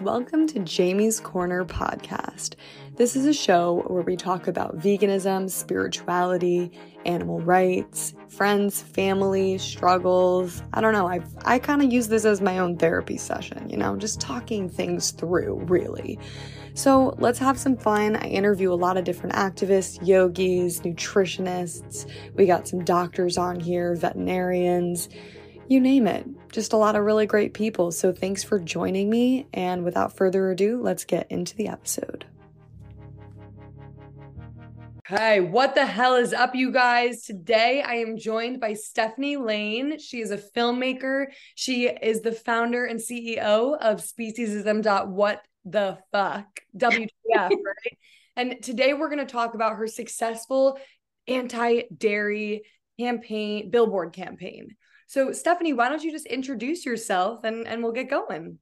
Welcome 0.00 0.46
to 0.48 0.60
Jamie's 0.60 1.18
Corner 1.18 1.64
podcast. 1.64 2.54
This 2.94 3.16
is 3.16 3.26
a 3.26 3.32
show 3.32 3.82
where 3.88 4.02
we 4.02 4.16
talk 4.16 4.46
about 4.46 4.78
veganism, 4.78 5.50
spirituality, 5.50 6.70
animal 7.04 7.40
rights, 7.40 8.14
friends, 8.28 8.80
family, 8.80 9.58
struggles. 9.58 10.62
I 10.72 10.80
don't 10.80 10.92
know. 10.92 11.08
I 11.08 11.20
I 11.44 11.58
kind 11.58 11.82
of 11.82 11.92
use 11.92 12.08
this 12.08 12.24
as 12.24 12.40
my 12.40 12.58
own 12.58 12.76
therapy 12.76 13.16
session, 13.16 13.68
you 13.68 13.76
know, 13.76 13.96
just 13.96 14.20
talking 14.20 14.68
things 14.68 15.10
through, 15.10 15.64
really. 15.66 16.18
So, 16.74 17.16
let's 17.18 17.40
have 17.40 17.58
some 17.58 17.76
fun. 17.76 18.14
I 18.16 18.28
interview 18.28 18.72
a 18.72 18.74
lot 18.74 18.96
of 18.96 19.04
different 19.04 19.34
activists, 19.34 20.06
yogis, 20.06 20.80
nutritionists. 20.80 22.08
We 22.34 22.46
got 22.46 22.68
some 22.68 22.84
doctors 22.84 23.36
on 23.36 23.58
here, 23.58 23.96
veterinarians 23.96 25.08
you 25.70 25.80
name 25.80 26.06
it. 26.06 26.26
Just 26.50 26.72
a 26.72 26.76
lot 26.76 26.96
of 26.96 27.04
really 27.04 27.26
great 27.26 27.54
people. 27.54 27.92
So 27.92 28.12
thanks 28.12 28.42
for 28.42 28.58
joining 28.58 29.10
me. 29.10 29.46
And 29.52 29.84
without 29.84 30.16
further 30.16 30.50
ado, 30.50 30.80
let's 30.80 31.04
get 31.04 31.30
into 31.30 31.54
the 31.56 31.68
episode. 31.68 32.24
Hey, 35.06 35.40
what 35.40 35.74
the 35.74 35.86
hell 35.86 36.16
is 36.16 36.34
up, 36.34 36.54
you 36.54 36.70
guys? 36.70 37.22
Today 37.22 37.80
I 37.80 37.94
am 37.94 38.18
joined 38.18 38.60
by 38.60 38.74
Stephanie 38.74 39.38
Lane. 39.38 39.98
She 39.98 40.20
is 40.20 40.30
a 40.30 40.36
filmmaker. 40.36 41.28
She 41.54 41.86
is 41.86 42.20
the 42.20 42.32
founder 42.32 42.84
and 42.84 43.00
CEO 43.00 43.78
of 43.78 44.00
Speciesism. 44.00 45.06
What 45.08 45.42
the 45.64 45.98
fuck? 46.12 46.46
WTF, 46.76 47.08
right? 47.34 47.98
And 48.36 48.62
today 48.62 48.92
we're 48.92 49.08
going 49.08 49.26
to 49.26 49.32
talk 49.32 49.54
about 49.54 49.76
her 49.76 49.86
successful 49.86 50.78
anti 51.26 51.84
dairy 51.96 52.64
campaign, 52.98 53.70
billboard 53.70 54.12
campaign. 54.12 54.76
So, 55.08 55.32
Stephanie, 55.32 55.72
why 55.72 55.88
don't 55.88 56.04
you 56.04 56.12
just 56.12 56.26
introduce 56.26 56.84
yourself 56.84 57.42
and, 57.42 57.66
and 57.66 57.82
we'll 57.82 57.92
get 57.92 58.10
going? 58.10 58.58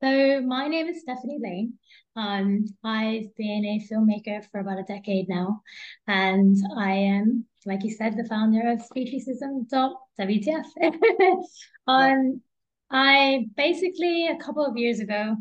So, 0.00 0.40
my 0.42 0.68
name 0.68 0.86
is 0.86 1.00
Stephanie 1.00 1.40
Lane. 1.42 1.72
Um, 2.14 2.64
I've 2.84 3.34
been 3.36 3.64
a 3.64 3.82
filmmaker 3.92 4.48
for 4.52 4.60
about 4.60 4.78
a 4.78 4.84
decade 4.84 5.28
now, 5.28 5.62
and 6.06 6.56
I 6.78 6.92
am, 6.92 7.44
like 7.64 7.82
you 7.82 7.90
said, 7.90 8.16
the 8.16 8.28
founder 8.28 8.70
of 8.70 8.78
Speciesism.wtf. 8.88 10.64
um, 11.88 12.40
I 12.88 13.46
basically, 13.56 14.28
a 14.28 14.36
couple 14.36 14.64
of 14.64 14.76
years 14.76 15.00
ago, 15.00 15.34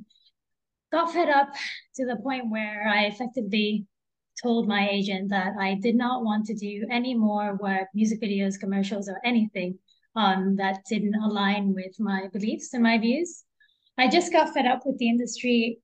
got 0.92 1.14
fed 1.14 1.30
up 1.30 1.50
to 1.98 2.08
the 2.08 2.16
point 2.24 2.50
where 2.50 2.88
I 2.88 3.06
effectively 3.06 3.86
told 4.42 4.68
my 4.68 4.90
agent 4.90 5.30
that 5.30 5.54
I 5.60 5.76
did 5.76 5.96
not 5.96 6.24
want 6.24 6.46
to 6.48 6.56
do 6.56 6.86
any 6.92 7.14
more 7.14 7.58
work, 7.62 7.88
music 7.94 8.22
videos, 8.22 8.60
commercials, 8.60 9.08
or 9.08 9.20
anything 9.24 9.78
um, 10.16 10.56
that 10.58 10.86
didn't 10.90 11.16
align 11.16 11.74
with 11.74 12.00
my 12.00 12.28
beliefs 12.32 12.74
and 12.74 12.84
my 12.84 12.98
views. 12.98 13.44
I 13.98 14.10
just 14.10 14.32
got 14.32 14.54
fed 14.54 14.66
up 14.66 14.82
with 14.86 14.98
the 14.98 15.10
industry 15.10 15.80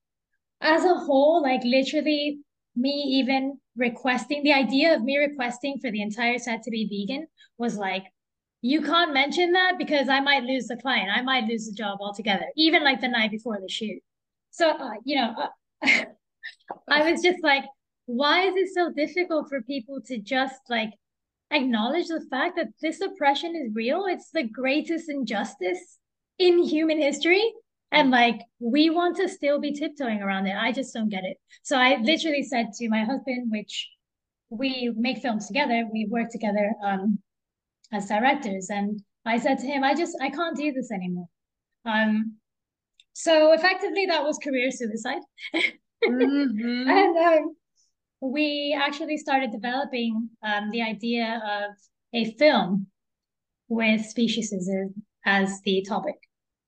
as 0.60 0.84
a 0.84 0.94
whole, 0.94 1.42
like 1.42 1.62
literally 1.64 2.38
me 2.74 2.90
even 2.90 3.58
requesting 3.76 4.42
the 4.42 4.52
idea 4.52 4.94
of 4.94 5.02
me 5.02 5.18
requesting 5.18 5.78
for 5.80 5.90
the 5.90 6.02
entire 6.02 6.38
set 6.38 6.62
to 6.62 6.70
be 6.70 6.86
vegan 6.86 7.26
was 7.58 7.76
like, 7.76 8.04
you 8.62 8.80
can't 8.80 9.12
mention 9.12 9.52
that 9.52 9.76
because 9.76 10.08
I 10.08 10.20
might 10.20 10.44
lose 10.44 10.66
the 10.66 10.76
client. 10.76 11.10
I 11.12 11.22
might 11.22 11.44
lose 11.44 11.66
the 11.66 11.74
job 11.74 11.98
altogether, 12.00 12.46
even 12.56 12.84
like 12.84 13.00
the 13.00 13.08
night 13.08 13.32
before 13.32 13.58
the 13.60 13.68
shoot. 13.68 14.00
So, 14.50 14.70
uh, 14.70 14.90
you 15.04 15.16
know, 15.16 15.34
uh, 15.36 16.04
I 16.88 17.10
was 17.10 17.22
just 17.22 17.42
like, 17.42 17.64
why 18.06 18.46
is 18.46 18.54
it 18.54 18.74
so 18.74 18.92
difficult 18.92 19.48
for 19.48 19.62
people 19.62 20.00
to 20.06 20.18
just 20.18 20.60
like 20.68 20.90
acknowledge 21.52 22.08
the 22.08 22.24
fact 22.30 22.56
that 22.56 22.68
this 22.80 23.00
oppression 23.00 23.54
is 23.56 23.74
real? 23.74 24.06
It's 24.06 24.30
the 24.30 24.44
greatest 24.44 25.08
injustice 25.08 25.98
in 26.38 26.62
human 26.62 27.00
history. 27.00 27.52
And 27.90 28.10
like, 28.10 28.40
we 28.58 28.90
want 28.90 29.16
to 29.18 29.28
still 29.28 29.60
be 29.60 29.72
tiptoeing 29.72 30.22
around 30.22 30.46
it. 30.46 30.56
I 30.56 30.72
just 30.72 30.94
don't 30.94 31.10
get 31.10 31.24
it. 31.24 31.36
So 31.62 31.76
I 31.76 31.96
literally 31.96 32.42
said 32.42 32.72
to 32.74 32.88
my 32.88 33.04
husband, 33.04 33.50
which 33.50 33.90
we 34.48 34.92
make 34.96 35.18
films 35.18 35.46
together, 35.46 35.86
we 35.92 36.06
work 36.10 36.30
together 36.30 36.72
um, 36.84 37.18
as 37.92 38.06
directors. 38.06 38.68
And 38.70 39.02
I 39.26 39.38
said 39.38 39.58
to 39.58 39.66
him, 39.66 39.84
I 39.84 39.94
just, 39.94 40.16
I 40.20 40.30
can't 40.30 40.56
do 40.56 40.72
this 40.72 40.90
anymore. 40.90 41.28
Um, 41.84 42.36
so 43.12 43.52
effectively, 43.52 44.06
that 44.06 44.24
was 44.24 44.38
career 44.38 44.70
suicide. 44.70 45.20
mm-hmm. 45.54 46.88
and 46.88 47.16
um, 47.16 47.56
we 48.22 48.78
actually 48.80 49.16
started 49.16 49.50
developing 49.50 50.30
um, 50.42 50.70
the 50.70 50.80
idea 50.80 51.42
of 51.44 51.74
a 52.14 52.32
film 52.34 52.86
with 53.68 54.02
speciesism 54.02 54.92
as 55.26 55.60
the 55.62 55.84
topic. 55.88 56.16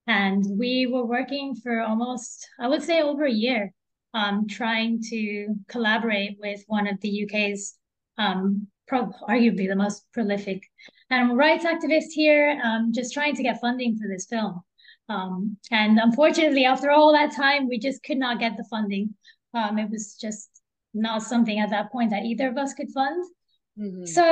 And 0.06 0.44
we 0.58 0.86
were 0.86 1.06
working 1.06 1.54
for 1.54 1.80
almost, 1.80 2.46
I 2.58 2.68
would 2.68 2.82
say, 2.82 3.00
over 3.00 3.24
a 3.24 3.32
year, 3.32 3.72
um, 4.14 4.46
trying 4.48 5.00
to 5.10 5.54
collaborate 5.68 6.36
with 6.40 6.62
one 6.66 6.86
of 6.86 7.00
the 7.00 7.24
UK's 7.24 7.76
um, 8.18 8.66
pro- 8.86 9.12
arguably 9.28 9.68
the 9.68 9.76
most 9.76 10.04
prolific 10.12 10.62
animal 11.10 11.36
rights 11.36 11.64
activists 11.64 12.12
here, 12.12 12.60
um, 12.64 12.92
just 12.92 13.14
trying 13.14 13.34
to 13.36 13.42
get 13.42 13.60
funding 13.60 13.96
for 13.96 14.08
this 14.08 14.26
film. 14.26 14.60
Um, 15.08 15.56
and 15.70 15.98
unfortunately, 15.98 16.64
after 16.64 16.90
all 16.90 17.12
that 17.12 17.34
time, 17.34 17.68
we 17.68 17.78
just 17.78 18.02
could 18.02 18.18
not 18.18 18.40
get 18.40 18.56
the 18.56 18.64
funding. 18.70 19.14
Um, 19.52 19.78
it 19.78 19.90
was 19.90 20.16
just 20.20 20.53
not 20.94 21.22
something 21.22 21.58
at 21.58 21.70
that 21.70 21.90
point 21.92 22.10
that 22.10 22.24
either 22.24 22.48
of 22.48 22.56
us 22.56 22.72
could 22.74 22.90
fund. 22.90 23.24
Mm-hmm. 23.78 24.06
So 24.06 24.22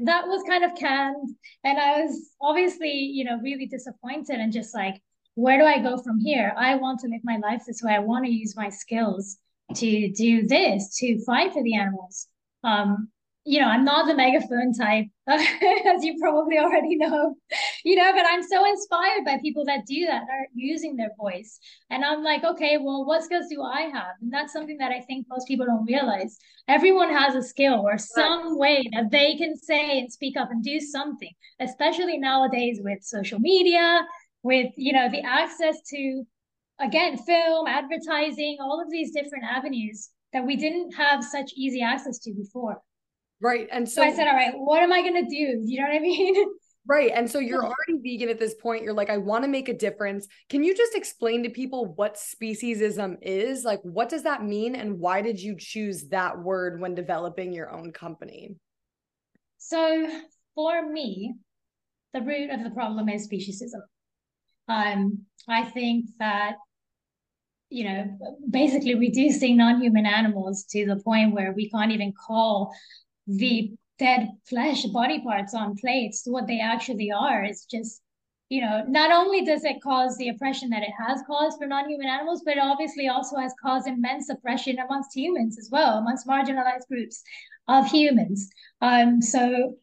that 0.00 0.26
was 0.26 0.42
kind 0.46 0.64
of 0.64 0.74
canned. 0.76 1.30
And 1.64 1.78
I 1.78 2.02
was 2.02 2.30
obviously, 2.40 2.92
you 2.92 3.24
know, 3.24 3.38
really 3.42 3.66
disappointed 3.66 4.38
and 4.38 4.52
just 4.52 4.74
like, 4.74 5.00
where 5.34 5.58
do 5.58 5.64
I 5.64 5.78
go 5.78 5.98
from 5.98 6.18
here? 6.18 6.54
I 6.56 6.76
want 6.76 7.00
to 7.00 7.08
live 7.08 7.20
my 7.24 7.38
life 7.38 7.62
this 7.66 7.82
way. 7.82 7.94
I 7.94 8.00
want 8.00 8.24
to 8.26 8.30
use 8.30 8.54
my 8.56 8.68
skills 8.68 9.38
to 9.74 10.12
do 10.12 10.46
this, 10.46 10.96
to 10.98 11.22
fight 11.24 11.52
for 11.52 11.62
the 11.62 11.74
animals. 11.74 12.28
Um, 12.64 13.08
you 13.46 13.60
know, 13.60 13.68
I'm 13.68 13.84
not 13.84 14.08
the 14.08 14.14
megaphone 14.14 14.72
type, 14.72 15.06
as 15.28 16.04
you 16.04 16.16
probably 16.20 16.58
already 16.58 16.96
know, 16.96 17.36
you 17.84 17.94
know, 17.94 18.12
but 18.12 18.26
I'm 18.26 18.42
so 18.42 18.68
inspired 18.68 19.24
by 19.24 19.38
people 19.40 19.64
that 19.66 19.86
do 19.86 20.04
that, 20.06 20.22
are 20.22 20.46
using 20.52 20.96
their 20.96 21.10
voice. 21.16 21.60
And 21.88 22.04
I'm 22.04 22.24
like, 22.24 22.42
okay, 22.42 22.76
well, 22.76 23.04
what 23.06 23.22
skills 23.22 23.46
do 23.48 23.62
I 23.62 23.82
have? 23.82 24.14
And 24.20 24.32
that's 24.32 24.52
something 24.52 24.78
that 24.78 24.90
I 24.90 25.00
think 25.02 25.26
most 25.30 25.46
people 25.46 25.64
don't 25.64 25.86
realize. 25.86 26.36
Everyone 26.66 27.08
has 27.08 27.36
a 27.36 27.42
skill 27.42 27.82
or 27.86 27.98
some 27.98 28.58
way 28.58 28.82
that 28.92 29.12
they 29.12 29.36
can 29.36 29.56
say 29.56 30.00
and 30.00 30.12
speak 30.12 30.36
up 30.36 30.50
and 30.50 30.64
do 30.64 30.80
something, 30.80 31.32
especially 31.60 32.18
nowadays 32.18 32.80
with 32.82 33.04
social 33.04 33.38
media, 33.38 34.04
with, 34.42 34.72
you 34.76 34.92
know, 34.92 35.08
the 35.08 35.22
access 35.22 35.76
to, 35.90 36.24
again, 36.80 37.16
film, 37.16 37.68
advertising, 37.68 38.56
all 38.60 38.82
of 38.82 38.90
these 38.90 39.12
different 39.12 39.44
avenues 39.44 40.10
that 40.32 40.44
we 40.44 40.56
didn't 40.56 40.92
have 40.96 41.22
such 41.22 41.52
easy 41.54 41.80
access 41.80 42.18
to 42.18 42.34
before. 42.34 42.82
Right. 43.40 43.68
And 43.70 43.88
so, 43.88 44.02
so 44.02 44.08
I 44.08 44.14
said, 44.14 44.28
all 44.28 44.34
right, 44.34 44.52
what 44.54 44.82
am 44.82 44.92
I 44.92 45.02
going 45.02 45.22
to 45.24 45.28
do? 45.28 45.62
You 45.64 45.80
know 45.80 45.86
what 45.88 45.96
I 45.96 46.00
mean? 46.00 46.46
Right. 46.88 47.10
And 47.12 47.28
so 47.28 47.40
you're 47.40 47.64
already 47.64 48.00
vegan 48.00 48.28
at 48.28 48.38
this 48.38 48.54
point. 48.54 48.84
You're 48.84 48.94
like, 48.94 49.10
I 49.10 49.16
want 49.16 49.42
to 49.42 49.48
make 49.48 49.68
a 49.68 49.74
difference. 49.74 50.28
Can 50.48 50.62
you 50.62 50.72
just 50.72 50.94
explain 50.94 51.42
to 51.42 51.50
people 51.50 51.92
what 51.96 52.14
speciesism 52.14 53.16
is? 53.22 53.64
Like, 53.64 53.80
what 53.82 54.08
does 54.08 54.22
that 54.22 54.44
mean? 54.44 54.76
And 54.76 55.00
why 55.00 55.20
did 55.20 55.40
you 55.40 55.56
choose 55.58 56.04
that 56.10 56.38
word 56.38 56.80
when 56.80 56.94
developing 56.94 57.52
your 57.52 57.72
own 57.72 57.90
company? 57.90 58.54
So, 59.58 60.08
for 60.54 60.88
me, 60.88 61.34
the 62.14 62.22
root 62.22 62.50
of 62.50 62.62
the 62.62 62.70
problem 62.70 63.08
is 63.08 63.28
speciesism. 63.28 63.82
Um, 64.68 65.22
I 65.48 65.64
think 65.64 66.06
that, 66.20 66.54
you 67.68 67.82
know, 67.82 68.18
basically 68.48 68.94
reducing 68.94 69.56
non 69.56 69.80
human 69.80 70.06
animals 70.06 70.64
to 70.70 70.86
the 70.86 71.02
point 71.02 71.34
where 71.34 71.52
we 71.52 71.68
can't 71.68 71.90
even 71.90 72.12
call 72.12 72.72
the 73.26 73.72
dead 73.98 74.30
flesh 74.48 74.84
body 74.86 75.20
parts 75.20 75.54
on 75.54 75.76
plates 75.76 76.22
what 76.26 76.46
they 76.46 76.60
actually 76.60 77.10
are 77.10 77.44
is 77.44 77.64
just 77.64 78.02
you 78.48 78.60
know 78.60 78.84
not 78.86 79.10
only 79.10 79.44
does 79.44 79.64
it 79.64 79.80
cause 79.82 80.16
the 80.16 80.28
oppression 80.28 80.70
that 80.70 80.82
it 80.82 80.92
has 80.98 81.22
caused 81.26 81.58
for 81.58 81.66
non-human 81.66 82.06
animals 82.06 82.42
but 82.44 82.56
it 82.56 82.62
obviously 82.62 83.08
also 83.08 83.36
has 83.36 83.52
caused 83.60 83.88
immense 83.88 84.28
oppression 84.28 84.78
amongst 84.78 85.16
humans 85.16 85.58
as 85.58 85.68
well 85.72 85.98
amongst 85.98 86.26
marginalized 86.26 86.86
groups 86.88 87.22
of 87.68 87.86
humans. 87.90 88.48
Um 88.80 89.20
so 89.20 89.74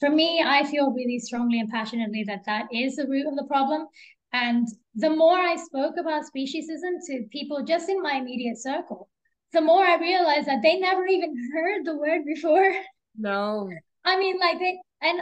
for 0.00 0.10
me 0.10 0.42
i 0.44 0.64
feel 0.64 0.90
really 0.92 1.18
strongly 1.18 1.60
and 1.60 1.70
passionately 1.70 2.24
that 2.24 2.44
that 2.46 2.66
is 2.72 2.96
the 2.96 3.06
root 3.06 3.26
of 3.26 3.36
the 3.36 3.44
problem. 3.44 3.86
And 4.32 4.66
the 4.94 5.10
more 5.10 5.38
i 5.38 5.56
spoke 5.56 5.94
about 5.98 6.24
speciesism 6.24 6.98
to 7.06 7.26
people 7.30 7.62
just 7.62 7.88
in 7.88 8.02
my 8.02 8.14
immediate 8.14 8.58
circle 8.58 9.08
the 9.52 9.60
more 9.60 9.84
I 9.84 9.96
realized 9.96 10.46
that 10.46 10.62
they 10.62 10.78
never 10.78 11.06
even 11.06 11.34
heard 11.54 11.84
the 11.84 11.96
word 11.96 12.24
before. 12.26 12.72
No. 13.16 13.70
I 14.04 14.18
mean, 14.18 14.38
like 14.38 14.58
they 14.58 14.78
and 15.02 15.20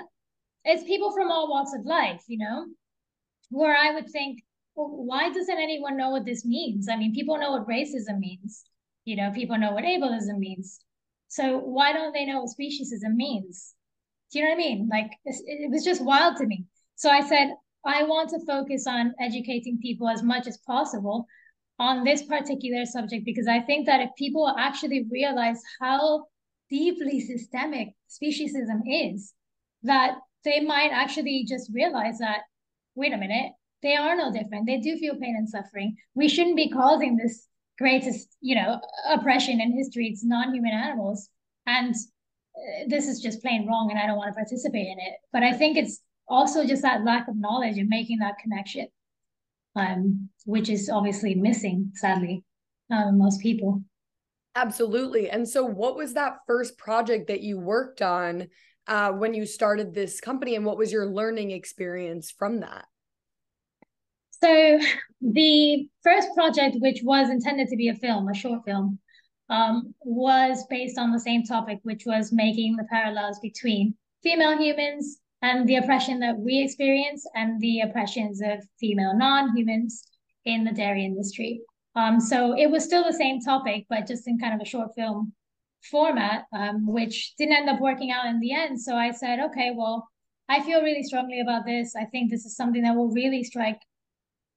it's 0.64 0.84
people 0.84 1.12
from 1.12 1.31
all 1.31 1.50
walks 1.50 1.73
of 1.75 1.87
life, 1.87 2.23
you 2.26 2.38
know, 2.38 2.67
where 3.50 3.76
I 3.76 3.93
would 3.94 4.11
think, 4.11 4.43
well, 4.75 4.88
why 4.88 5.31
doesn't 5.31 5.58
anyone 5.58 5.96
know 5.96 6.11
what 6.11 6.25
this 6.25 6.44
means? 6.44 6.88
I 6.88 6.96
mean, 6.96 7.14
people 7.14 7.38
know 7.38 7.52
what 7.52 7.69
racism 7.69 8.19
means, 8.19 8.64
you 9.05 9.17
know, 9.17 9.31
people 9.31 9.56
know 9.58 9.73
what 9.73 9.84
ableism 9.84 10.38
means. 10.38 10.81
So 11.28 11.58
why 11.58 11.93
don't 11.93 12.12
they 12.12 12.26
know 12.26 12.43
what 12.43 12.50
speciesism 12.50 13.14
means? 13.14 13.75
Do 14.32 14.38
you 14.38 14.44
know 14.44 14.50
what 14.50 14.56
I 14.56 14.58
mean? 14.58 14.88
Like 14.90 15.11
it 15.25 15.70
was 15.70 15.84
just 15.84 16.05
wild 16.05 16.37
to 16.38 16.46
me. 16.46 16.64
So 16.96 17.11
I 17.11 17.26
said, 17.26 17.55
I 17.84 18.02
want 18.02 18.31
to 18.31 18.44
focus 18.44 18.87
on 18.87 19.14
educating 19.20 19.78
people 19.78 20.08
as 20.08 20.23
much 20.23 20.46
as 20.46 20.58
possible 20.58 21.26
on 21.78 22.05
this 22.05 22.23
particular 22.23 22.87
subject 22.87 23.25
because 23.25 23.46
I 23.46 23.61
think 23.61 23.87
that 23.87 24.00
if 24.00 24.11
people 24.17 24.55
actually 24.58 25.06
realize 25.11 25.61
how 25.81 26.26
deeply 26.70 27.20
systemic 27.20 27.88
speciesism 28.08 28.81
is, 28.87 29.32
that 29.82 30.17
they 30.44 30.61
might 30.61 30.90
actually 30.93 31.44
just 31.46 31.70
realize 31.73 32.19
that, 32.19 32.40
wait 32.94 33.12
a 33.12 33.17
minute, 33.17 33.52
they 33.82 33.94
are 33.94 34.17
no 34.17 34.32
different. 34.32 34.67
They 34.67 34.78
do 34.78 34.96
feel 34.96 35.17
pain 35.17 35.37
and 35.37 35.49
suffering. 35.49 35.96
We 36.14 36.28
shouldn't 36.28 36.56
be 36.56 36.70
causing 36.70 37.17
this 37.17 37.46
greatest, 37.78 38.37
you 38.40 38.55
know, 38.55 38.81
oppression 39.08 39.61
in 39.61 39.76
history. 39.76 40.08
It's 40.08 40.25
non-human 40.25 40.73
animals. 40.73 41.28
And 41.67 41.94
uh, 41.94 42.88
this 42.88 43.06
is 43.06 43.20
just 43.20 43.43
plain 43.43 43.67
wrong 43.67 43.90
and 43.90 43.99
I 43.99 44.06
don't 44.06 44.17
want 44.17 44.31
to 44.31 44.34
participate 44.34 44.87
in 44.87 44.99
it. 44.99 45.14
But 45.32 45.43
I 45.43 45.52
think 45.52 45.76
it's 45.76 46.00
also 46.26 46.64
just 46.64 46.82
that 46.82 47.05
lack 47.05 47.28
of 47.28 47.37
knowledge 47.37 47.76
and 47.76 47.88
making 47.88 48.19
that 48.20 48.38
connection 48.38 48.88
um, 49.76 50.28
which 50.44 50.69
is 50.69 50.90
obviously 50.90 51.34
missing, 51.34 51.93
sadly, 51.94 52.43
um, 52.90 53.19
most 53.19 53.40
people. 53.40 53.82
Absolutely. 54.55 55.28
And 55.28 55.46
so, 55.49 55.64
what 55.64 55.96
was 55.96 56.14
that 56.14 56.38
first 56.46 56.78
project 56.78 57.28
that 57.28 57.43
you 57.43 57.58
worked 57.58 58.00
on 58.00 58.49
uh, 58.87 59.12
when 59.12 59.34
you 59.34 59.44
started 59.44 59.94
this 59.94 60.20
company, 60.20 60.56
and 60.56 60.64
what 60.64 60.78
was 60.78 60.90
your 60.90 61.06
learning 61.06 61.50
experience 61.50 62.31
from 62.31 62.61
that? 62.61 62.87
So, 64.43 64.78
the 65.20 65.88
first 66.02 66.28
project, 66.34 66.76
which 66.81 67.00
was 67.05 67.28
intended 67.28 67.69
to 67.69 67.76
be 67.76 67.88
a 67.88 67.94
film, 67.94 68.28
a 68.28 68.34
short 68.34 68.64
film, 68.64 68.99
um, 69.50 69.94
was 70.00 70.64
based 70.69 70.99
on 70.99 71.12
the 71.12 71.20
same 71.20 71.43
topic, 71.44 71.78
which 71.82 72.05
was 72.06 72.32
making 72.32 72.76
the 72.76 72.87
parallels 72.90 73.38
between 73.40 73.94
female 74.23 74.56
humans 74.58 75.19
and 75.47 75.69
the 75.69 75.77
oppression 75.77 76.19
that 76.21 76.37
we 76.39 76.55
experience 76.61 77.23
and 77.35 77.61
the 77.61 77.81
oppressions 77.81 78.41
of 78.43 78.59
female 78.81 79.17
non-humans 79.17 80.03
in 80.45 80.65
the 80.65 80.73
dairy 80.73 81.05
industry. 81.05 81.61
Um, 81.95 82.21
so 82.21 82.39
it 82.59 82.69
was 82.71 82.85
still 82.85 83.05
the 83.05 83.13
same 83.25 83.41
topic, 83.41 83.87
but 83.89 84.09
just 84.09 84.27
in 84.27 84.39
kind 84.39 84.55
of 84.55 84.61
a 84.61 84.71
short 84.73 84.91
film 84.97 85.33
format, 85.91 86.45
um, 86.53 86.87
which 86.87 87.35
didn't 87.39 87.57
end 87.57 87.71
up 87.71 87.81
working 87.81 88.11
out 88.11 88.27
in 88.27 88.41
the 88.41 88.53
end. 88.53 88.81
So 88.81 88.97
I 88.97 89.13
said, 89.13 89.39
okay, 89.39 89.73
well, 89.75 90.09
I 90.49 90.63
feel 90.63 90.83
really 90.83 91.05
strongly 91.05 91.41
about 91.41 91.65
this. 91.65 91.95
I 91.95 92.07
think 92.07 92.31
this 92.31 92.45
is 92.45 92.57
something 92.57 92.83
that 92.83 92.97
will 92.97 93.13
really 93.13 93.45
strike 93.45 93.81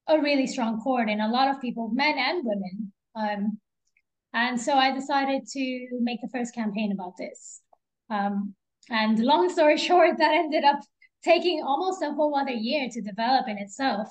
a 0.08 0.20
really 0.20 0.48
strong 0.48 0.82
chord 0.82 1.08
in 1.08 1.22
a 1.22 1.30
lot 1.30 1.50
of 1.50 1.62
people, 1.62 1.90
men 1.94 2.16
and 2.18 2.42
women. 2.44 2.92
Um, 3.16 3.60
and 4.34 4.60
so 4.60 4.74
I 4.74 4.92
decided 4.92 5.42
to 5.54 5.88
make 6.02 6.20
the 6.22 6.30
first 6.34 6.54
campaign 6.56 6.92
about 6.92 7.14
this. 7.18 7.62
Um, 8.10 8.56
and 8.90 9.20
long 9.20 9.50
story 9.50 9.78
short, 9.88 10.18
that 10.18 10.34
ended 10.34 10.64
up 10.64 10.80
taking 11.24 11.64
almost 11.64 12.02
a 12.02 12.12
whole 12.12 12.36
other 12.36 12.52
year 12.52 12.90
to 12.92 13.02
develop 13.02 13.48
in 13.48 13.58
itself. 13.58 14.08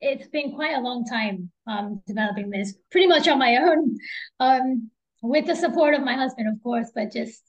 It's 0.00 0.28
been 0.28 0.54
quite 0.54 0.76
a 0.76 0.80
long 0.80 1.04
time 1.04 1.50
um, 1.66 2.02
developing 2.06 2.50
this, 2.50 2.74
pretty 2.90 3.06
much 3.06 3.28
on 3.28 3.38
my 3.38 3.56
own, 3.60 3.96
um, 4.40 4.90
with 5.22 5.46
the 5.46 5.54
support 5.54 5.94
of 5.94 6.02
my 6.02 6.14
husband, 6.14 6.48
of 6.48 6.62
course, 6.62 6.90
but 6.94 7.12
just 7.12 7.42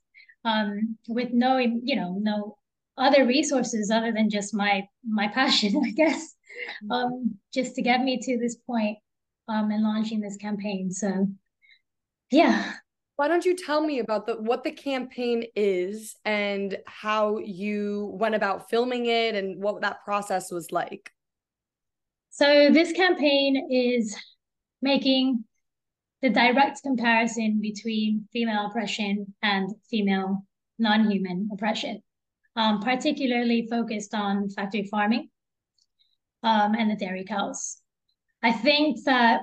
um, 0.43 0.97
with 1.07 1.31
no, 1.31 1.57
you 1.57 1.95
know, 1.95 2.17
no 2.19 2.57
other 2.97 3.25
resources 3.25 3.89
other 3.89 4.11
than 4.11 4.29
just 4.29 4.53
my 4.53 4.87
my 5.07 5.27
passion, 5.27 5.81
I 5.85 5.91
guess, 5.91 6.35
um, 6.89 7.35
just 7.53 7.75
to 7.75 7.81
get 7.81 8.01
me 8.01 8.19
to 8.21 8.37
this 8.37 8.55
point 8.55 8.97
um, 9.47 9.71
and 9.71 9.83
launching 9.83 10.19
this 10.19 10.37
campaign. 10.37 10.91
So, 10.91 11.27
yeah, 12.31 12.73
why 13.15 13.27
don't 13.27 13.45
you 13.45 13.55
tell 13.55 13.81
me 13.81 13.99
about 13.99 14.25
the 14.25 14.35
what 14.35 14.63
the 14.63 14.71
campaign 14.71 15.45
is 15.55 16.15
and 16.25 16.77
how 16.87 17.37
you 17.37 18.11
went 18.19 18.35
about 18.35 18.69
filming 18.69 19.05
it 19.05 19.35
and 19.35 19.61
what 19.61 19.81
that 19.81 20.03
process 20.03 20.51
was 20.51 20.71
like? 20.71 21.11
So 22.29 22.69
this 22.71 22.91
campaign 22.93 23.67
is 23.69 24.15
making 24.81 25.43
the 26.21 26.29
direct 26.29 26.81
comparison 26.83 27.59
between 27.61 28.27
female 28.31 28.67
oppression 28.67 29.33
and 29.41 29.69
female 29.89 30.45
non-human 30.79 31.49
oppression, 31.51 32.01
um, 32.55 32.79
particularly 32.79 33.67
focused 33.69 34.13
on 34.13 34.49
factory 34.49 34.87
farming 34.89 35.29
um, 36.43 36.73
and 36.75 36.89
the 36.89 36.95
dairy 36.95 37.25
cows. 37.25 37.77
I 38.43 38.51
think 38.51 39.03
that 39.05 39.41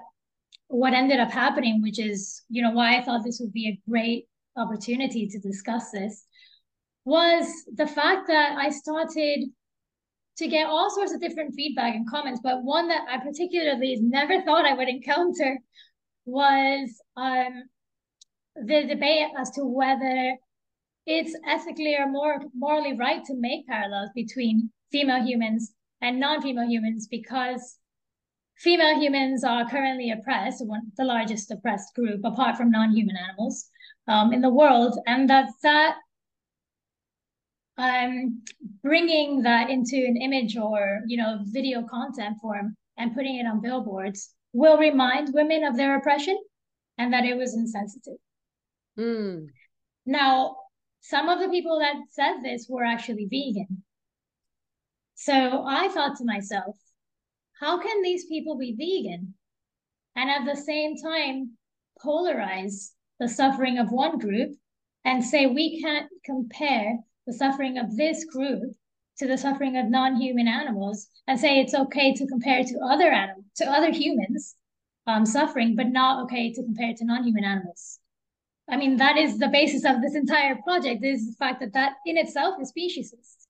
what 0.69 0.93
ended 0.93 1.19
up 1.19 1.31
happening, 1.31 1.83
which 1.83 1.99
is, 1.99 2.43
you 2.49 2.63
know, 2.63 2.71
why 2.71 2.97
I 2.97 3.03
thought 3.03 3.25
this 3.25 3.41
would 3.41 3.53
be 3.53 3.69
a 3.69 3.91
great 3.91 4.29
opportunity 4.57 5.27
to 5.27 5.39
discuss 5.39 5.91
this, 5.91 6.27
was 7.05 7.47
the 7.75 7.87
fact 7.87 8.29
that 8.29 8.57
I 8.59 8.71
started 8.71 9.49
to 10.37 10.47
get 10.47 10.67
all 10.67 10.91
sorts 10.91 11.13
of 11.13 11.21
different 11.21 11.55
feedback 11.55 11.95
and 11.95 12.09
comments, 12.09 12.41
but 12.43 12.63
one 12.63 12.89
that 12.89 13.07
I 13.11 13.19
particularly 13.19 13.99
never 14.01 14.43
thought 14.43 14.67
I 14.67 14.75
would 14.75 14.89
encounter 14.89 15.59
was 16.27 17.01
um, 17.17 17.65
the 18.55 18.85
debate 18.87 19.29
as 19.39 19.51
to 19.53 19.65
whether 19.65 20.37
it's 21.07 21.35
ethically 21.47 21.97
or 21.97 22.07
more 22.09 22.43
morally 22.55 22.93
right 22.97 23.25
to 23.25 23.35
make 23.35 23.67
parallels 23.67 24.11
between 24.15 24.71
female 24.93 25.25
humans 25.25 25.73
and 26.03 26.21
non-female 26.21 26.69
humans 26.69 27.09
because 27.11 27.79
female 28.59 29.01
humans 29.01 29.45
are 29.45 29.69
currently 29.69 30.11
oppressed, 30.11 30.65
one, 30.67 30.83
the 30.97 31.05
largest 31.05 31.51
oppressed 31.51 31.95
group 31.95 32.21
apart 32.25 32.57
from 32.57 32.71
non-human 32.71 33.17
animals 33.17 33.69
um, 34.07 34.33
in 34.33 34.41
the 34.41 34.51
world, 34.51 34.99
and 35.07 35.29
that 35.31 35.49
that 35.63 35.97
um, 37.77 38.43
bringing 38.83 39.43
that 39.43 39.71
into 39.71 39.97
an 39.97 40.17
image 40.17 40.57
or 40.57 41.01
you 41.07 41.17
know 41.17 41.39
video 41.45 41.85
content 41.89 42.37
form 42.41 42.77
and 42.97 43.15
putting 43.15 43.37
it 43.37 43.47
on 43.47 43.61
billboards 43.61 44.31
will 44.53 44.79
remind 44.79 45.33
women 45.33 45.63
of 45.63 45.77
their 45.77 45.97
oppression 45.97 46.37
and 46.97 47.13
that 47.13 47.25
it 47.25 47.37
was 47.37 47.55
insensitive. 47.55 48.19
Mm. 48.99 49.47
Now, 50.05 50.57
some 51.01 51.29
of 51.29 51.39
the 51.39 51.49
people 51.49 51.79
that 51.79 51.95
said 52.11 52.43
this 52.43 52.67
were 52.69 52.85
actually 52.85 53.27
vegan. 53.31 53.85
So 55.15 55.65
I 55.67 55.89
thought 55.89 56.17
to 56.17 56.25
myself, 56.25 56.77
how 57.61 57.81
can 57.81 58.03
these 58.03 58.27
people 58.27 58.57
be 58.57 58.73
vegan 58.73 59.35
and 60.17 60.31
at 60.31 60.45
the 60.45 60.61
same 60.61 60.97
time 60.97 61.53
polarize 62.05 62.91
the 63.19 63.29
suffering 63.29 63.79
of 63.79 63.91
one 63.91 64.19
group 64.19 64.57
and 65.05 65.25
say 65.25 65.47
we 65.47 65.81
can't 65.81 66.09
compare 66.25 66.99
the 67.27 67.33
suffering 67.33 67.79
of 67.79 67.97
this 67.97 68.25
group 68.25 68.73
to 69.19 69.27
the 69.27 69.37
suffering 69.37 69.77
of 69.77 69.87
non-human 69.87 70.47
animals 70.47 71.09
and 71.27 71.39
say 71.39 71.59
it's 71.59 71.75
okay 71.75 72.15
to 72.15 72.27
compare 72.27 72.63
to 72.63 72.79
other 72.89 73.11
animals 73.11 73.45
to 73.57 73.65
other 73.65 73.91
humans 73.91 74.55
um, 75.07 75.27
suffering 75.27 75.75
but 75.75 75.89
not 75.89 76.23
okay 76.25 76.53
to 76.53 76.63
compare 76.63 76.95
to 76.95 77.05
non-human 77.05 77.45
animals? 77.45 77.99
I 78.71 78.77
mean 78.77 78.99
that 78.99 79.17
is 79.17 79.39
the 79.39 79.49
basis 79.49 79.85
of 79.85 80.03
this 80.03 80.15
entire 80.15 80.57
project 80.57 81.05
is 81.05 81.27
the 81.27 81.37
fact 81.39 81.61
that 81.61 81.73
that 81.73 81.95
in 82.05 82.19
itself 82.19 82.57
is 82.61 82.71
speciesist. 82.73 83.47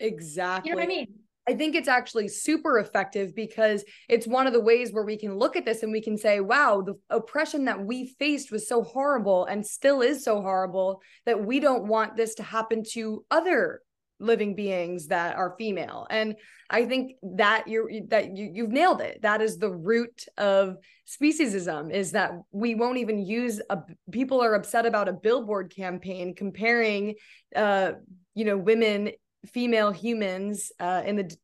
Exactly 0.00 0.68
you 0.68 0.74
know 0.74 0.80
what 0.80 0.84
i 0.84 0.88
mean 0.88 1.06
I 1.48 1.54
think 1.54 1.76
it's 1.76 1.88
actually 1.88 2.28
super 2.28 2.78
effective 2.78 3.34
because 3.34 3.84
it's 4.08 4.26
one 4.26 4.48
of 4.48 4.52
the 4.52 4.60
ways 4.60 4.92
where 4.92 5.04
we 5.04 5.16
can 5.16 5.36
look 5.36 5.54
at 5.54 5.64
this 5.64 5.82
and 5.82 5.92
we 5.92 6.02
can 6.02 6.18
say, 6.18 6.40
wow, 6.40 6.82
the 6.82 6.94
oppression 7.08 7.66
that 7.66 7.84
we 7.84 8.14
faced 8.18 8.50
was 8.50 8.68
so 8.68 8.82
horrible 8.82 9.44
and 9.44 9.64
still 9.64 10.02
is 10.02 10.24
so 10.24 10.40
horrible 10.42 11.00
that 11.24 11.44
we 11.44 11.60
don't 11.60 11.86
want 11.86 12.16
this 12.16 12.34
to 12.36 12.42
happen 12.42 12.82
to 12.92 13.24
other 13.30 13.80
living 14.18 14.54
beings 14.56 15.08
that 15.08 15.36
are 15.36 15.54
female. 15.58 16.06
And 16.10 16.36
i 16.68 16.84
think 16.84 17.12
that 17.22 17.68
you're 17.68 17.88
that 18.08 18.36
you, 18.36 18.50
you've 18.52 18.70
nailed 18.70 19.00
it. 19.00 19.22
That 19.22 19.40
is 19.40 19.58
the 19.58 19.70
root 19.70 20.24
of 20.36 20.76
speciesism 21.06 21.92
is 21.92 22.12
that 22.12 22.32
we 22.50 22.74
won't 22.74 22.98
even 22.98 23.24
use 23.24 23.60
a 23.70 23.78
people 24.10 24.42
are 24.42 24.54
upset 24.54 24.86
about 24.86 25.08
a 25.08 25.12
billboard 25.12 25.72
campaign 25.74 26.34
comparing 26.34 27.14
uh 27.54 27.92
you 28.34 28.44
know 28.44 28.56
women 28.56 29.10
female 29.46 29.92
humans 29.92 30.72
uh, 30.80 31.02
in 31.04 31.16
the 31.16 31.36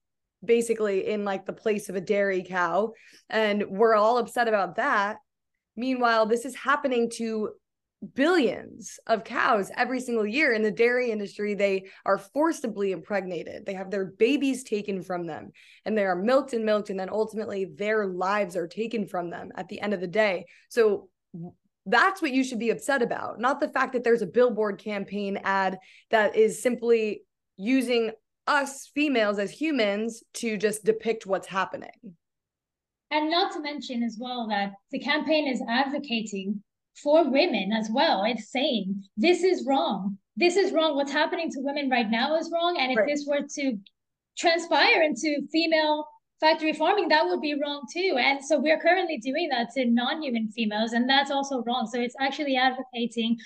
basically 0.45 1.09
in 1.09 1.25
like 1.25 1.47
the 1.47 1.53
place 1.53 1.89
of 1.89 1.95
a 1.95 2.01
dairy 2.01 2.43
cow 2.43 2.93
and 3.31 3.65
we're 3.69 3.95
all 3.95 4.19
upset 4.19 4.49
about 4.49 4.77
that. 4.77 5.19
Meanwhile 5.77 6.27
this 6.27 6.45
is 6.45 6.55
happening 6.55 7.11
to 7.15 7.51
billions 8.15 8.99
of 9.07 9.23
cows 9.23 9.71
every 9.77 10.01
single 10.01 10.27
year 10.27 10.53
in 10.53 10.63
the 10.63 10.71
dairy 10.71 11.11
industry. 11.11 11.55
They 11.55 11.87
are 12.05 12.19
forcibly 12.19 12.91
impregnated. 12.91 13.65
They 13.65 13.75
have 13.75 13.91
their 13.91 14.07
babies 14.07 14.65
taken 14.65 15.03
from 15.03 15.27
them 15.27 15.53
and 15.85 15.97
they 15.97 16.05
are 16.05 16.17
milked 16.17 16.53
and 16.53 16.65
milked 16.65 16.91
and 16.91 16.99
then 16.99 17.11
ultimately 17.11 17.67
their 17.77 18.07
lives 18.07 18.57
are 18.57 18.67
taken 18.67 19.07
from 19.07 19.31
them 19.31 19.51
at 19.57 19.69
the 19.69 19.81
end 19.81 19.95
of 19.95 20.01
the 20.01 20.09
day. 20.09 20.47
So 20.69 21.09
that's 21.87 22.23
what 22.23 22.33
you 22.33 22.45
should 22.45 22.59
be 22.59 22.71
upset 22.71 23.03
about. 23.03 23.41
Not 23.41 23.61
the 23.61 23.69
fact 23.69 23.93
that 23.93 24.05
there's 24.05 24.23
a 24.23 24.27
billboard 24.27 24.79
campaign 24.79 25.39
ad 25.43 25.79
that 26.11 26.37
is 26.37 26.63
simply 26.63 27.23
using 27.57 28.13
us 28.47 28.91
females 28.95 29.39
as 29.39 29.51
humans 29.51 30.23
to 30.35 30.57
just 30.57 30.85
depict 30.85 31.27
what's 31.27 31.49
happening. 31.49 32.17
And 33.11 33.31
not 33.31 33.53
to 33.53 33.61
mention 33.61 34.03
as 34.03 34.17
well 34.19 34.49
that 34.49 34.73
the 34.91 34.99
campaign 34.99 35.47
is 35.47 35.63
advocating 35.69 36.63
for 37.03 37.31
women 37.31 37.73
as 37.73 37.89
well. 37.93 38.25
It's 38.25 38.51
saying 38.51 39.03
this 39.17 39.43
is 39.43 39.65
wrong. 39.67 40.19
This 40.37 40.57
is 40.57 40.73
wrong. 40.73 40.97
What's 40.97 41.13
happening 41.13 41.51
to 41.51 41.61
women 41.61 41.91
right 41.91 42.11
now 42.11 42.37
is 42.37 42.51
wrong. 42.53 42.77
And 42.79 42.91
if 42.91 42.99
right. 42.99 43.07
this 43.07 43.27
were 43.29 43.47
to 43.57 43.79
transpire 44.37 45.03
into 45.03 45.47
female 45.53 46.07
factory 46.41 46.73
farming, 46.73 47.09
that 47.09 47.27
would 47.27 47.41
be 47.41 47.55
wrong 47.55 47.83
too. 47.93 48.17
And 48.19 48.45
so 48.45 48.59
we're 48.59 48.81
currently 48.81 49.19
doing 49.19 49.49
that 49.51 49.71
to 49.75 49.85
non-human 49.85 50.49
females, 50.49 50.93
and 50.93 51.09
that's 51.09 51.31
also 51.31 51.63
wrong. 51.63 51.87
So 51.91 52.01
it's 52.01 52.17
actually 52.21 52.57
advocating 52.57 53.37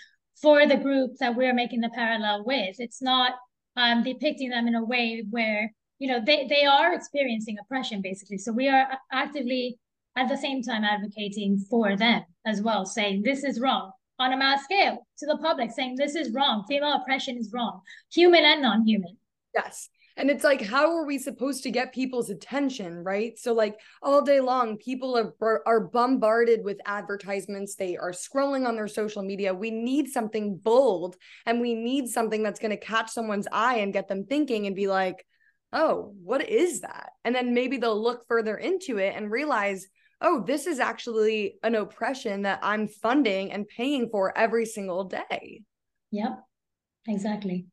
for 0.41 0.67
the 0.67 0.77
group 0.77 1.13
that 1.19 1.37
we're 1.37 1.55
making 1.55 1.81
the 1.81 1.91
parallel 1.91 2.45
with. 2.45 2.77
It's 2.79 3.03
not 3.03 3.33
um, 3.77 4.03
depicting 4.03 4.51
them 4.51 4.67
in 4.67 4.75
a 4.75 4.85
way 4.85 5.25
where 5.31 5.73
you 5.99 6.09
know 6.09 6.21
they 6.25 6.47
they 6.47 6.65
are 6.65 6.95
experiencing 6.95 7.57
oppression 7.61 8.01
basically. 8.03 8.39
So 8.39 8.53
we 8.53 8.69
are 8.69 8.89
actively 9.13 9.79
at 10.17 10.29
the 10.29 10.37
same 10.37 10.63
time 10.63 10.85
advocating 10.85 11.59
for 11.59 11.97
them 11.97 12.23
as 12.47 12.63
well, 12.63 12.87
saying 12.87 13.23
this 13.23 13.45
is 13.45 13.61
wrong 13.61 13.93
on 14.19 14.33
a 14.33 14.37
mass 14.37 14.65
scale 14.65 15.07
to 15.19 15.27
the 15.27 15.37
public, 15.39 15.71
saying 15.71 15.97
this 15.97 16.15
is 16.15 16.33
wrong. 16.33 16.65
Female 16.69 16.95
oppression 16.95 17.37
is 17.37 17.51
wrong, 17.53 17.81
human 18.13 18.45
and 18.45 18.63
non-human. 18.63 19.17
Yes. 19.55 19.89
And 20.19 20.31
it's 20.31 20.45
like, 20.45 20.63
how 20.63 20.97
are 20.97 21.05
we 21.05 21.19
supposed 21.19 21.63
to 21.65 21.71
get 21.71 21.93
people's 21.93 22.31
attention, 22.31 23.05
right? 23.05 23.39
So, 23.39 23.53
like, 23.53 23.79
all 24.03 24.23
day 24.23 24.41
long, 24.41 24.79
people 24.79 25.17
are, 25.17 25.63
are 25.67 25.89
bombarded 25.89 26.65
with 26.65 26.81
advertisements. 26.87 27.75
They 27.75 27.99
are 27.99 28.13
scrolling 28.13 28.67
on 28.67 28.77
their 28.77 28.89
social 28.89 29.23
media. 29.23 29.53
We 29.53 29.71
need 29.71 30.09
something 30.09 30.57
bold 30.57 31.17
and 31.45 31.61
we 31.61 31.75
need 31.75 32.09
something 32.09 32.43
that's 32.43 32.61
going 32.61 32.71
to 32.71 32.77
catch 32.79 33.11
someone's 33.11 33.49
eye 33.53 33.79
and 33.79 33.93
get 33.93 34.09
them 34.09 34.25
thinking 34.25 34.67
and 34.67 34.75
be 34.75 34.89
like, 34.89 35.27
oh, 35.73 36.15
what 36.23 36.49
is 36.49 36.81
that? 36.81 37.11
And 37.25 37.35
then 37.35 37.53
maybe 37.53 37.77
they'll 37.77 38.03
look 38.03 38.27
further 38.27 38.57
into 38.57 38.97
it 38.97 39.15
and 39.15 39.31
realize, 39.31 39.87
oh, 40.23 40.43
this 40.47 40.67
is 40.67 40.81
actually 40.81 41.57
an 41.63 41.75
oppression 41.75 42.43
that 42.43 42.61
I'm 42.63 42.89
funding 42.89 43.53
and 43.53 43.69
paying 43.69 44.09
for 44.11 44.37
every 44.37 44.65
single 44.65 45.05
day. 45.05 45.63
Yep, 46.11 46.43
exactly. 47.07 47.67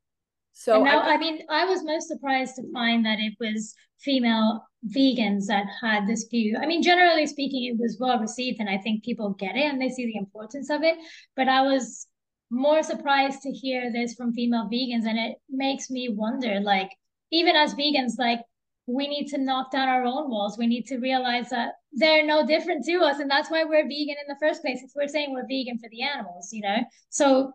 So 0.54 0.84
now, 0.84 1.02
I, 1.02 1.16
I 1.16 1.18
mean, 1.18 1.40
I 1.50 1.66
was 1.66 1.84
most 1.84 2.08
surprised 2.08 2.56
to 2.56 2.72
find 2.72 3.06
that 3.06 3.20
it 3.20 3.34
was 3.40 3.74
female 4.00 4.64
vegans 4.96 5.48
that 5.48 5.66
had 5.82 6.08
this 6.08 6.26
view. 6.30 6.58
I 6.62 6.66
mean, 6.66 6.84
generally 6.84 7.26
speaking, 7.26 7.66
it 7.66 7.80
was 7.80 7.98
well 8.00 8.20
received, 8.20 8.60
and 8.60 8.70
I 8.70 8.78
think 8.78 9.04
people 9.04 9.32
get 9.32 9.56
it 9.56 9.66
and 9.66 9.82
they 9.82 9.90
see 9.90 10.06
the 10.06 10.18
importance 10.18 10.70
of 10.70 10.84
it. 10.84 10.98
But 11.36 11.50
I 11.50 11.62
was 11.62 12.08
more 12.52 12.84
surprised 12.84 13.42
to 13.42 13.52
hear 13.52 13.92
this 13.92 14.14
from 14.14 14.34
female 14.34 14.70
vegans, 14.72 15.06
and 15.06 15.18
it 15.18 15.38
makes 15.50 15.90
me 15.90 16.10
wonder, 16.10 16.60
like, 16.60 16.92
even 17.32 17.56
as 17.56 17.74
vegans, 17.74 18.20
like, 18.20 18.42
we 18.86 19.08
need 19.08 19.28
to 19.30 19.38
knock 19.38 19.72
down 19.72 19.88
our 19.90 20.04
own 20.04 20.30
walls. 20.30 20.58
We 20.58 20.68
need 20.68 20.86
to 20.88 20.98
realize 20.98 21.50
that 21.50 21.72
they're 21.94 22.26
no 22.26 22.46
different 22.46 22.86
to 22.86 22.98
us, 23.00 23.20
and 23.20 23.32
that's 23.32 23.50
why 23.50 23.64
we're 23.64 23.88
vegan 23.88 24.18
in 24.22 24.28
the 24.28 24.38
first 24.40 24.62
place. 24.62 24.82
If 24.84 24.92
we're 24.96 25.08
saying 25.08 25.34
we're 25.34 25.48
vegan 25.48 25.80
for 25.80 25.90
the 25.90 26.04
animals, 26.04 26.50
you 26.52 26.62
know, 26.62 26.78
so 27.10 27.54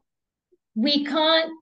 we 0.74 1.04
can't 1.04 1.52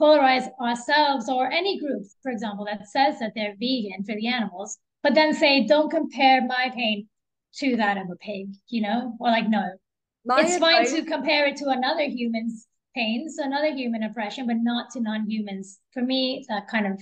polarize 0.00 0.48
ourselves 0.60 1.28
or 1.28 1.50
any 1.50 1.78
group, 1.78 2.02
for 2.22 2.30
example, 2.30 2.64
that 2.66 2.86
says 2.88 3.18
that 3.18 3.32
they're 3.34 3.54
vegan 3.58 4.04
for 4.04 4.14
the 4.14 4.26
animals, 4.28 4.78
but 5.02 5.14
then 5.14 5.32
say, 5.32 5.66
don't 5.66 5.90
compare 5.90 6.44
my 6.46 6.70
pain 6.74 7.08
to 7.56 7.76
that 7.76 7.96
of 7.96 8.10
a 8.10 8.16
pig, 8.16 8.48
you 8.68 8.82
know, 8.82 9.16
or 9.20 9.28
like, 9.30 9.48
no, 9.48 9.64
my 10.24 10.40
it's 10.42 10.54
advice- 10.56 10.90
fine 10.90 11.04
to 11.04 11.10
compare 11.10 11.46
it 11.46 11.56
to 11.56 11.68
another 11.68 12.02
human's 12.04 12.66
pains, 12.94 13.38
another 13.38 13.72
human 13.74 14.02
oppression, 14.02 14.46
but 14.46 14.56
not 14.58 14.90
to 14.90 15.00
non 15.00 15.28
humans. 15.30 15.78
For 15.92 16.02
me, 16.02 16.44
that 16.48 16.68
kind 16.68 16.86
of 16.86 17.00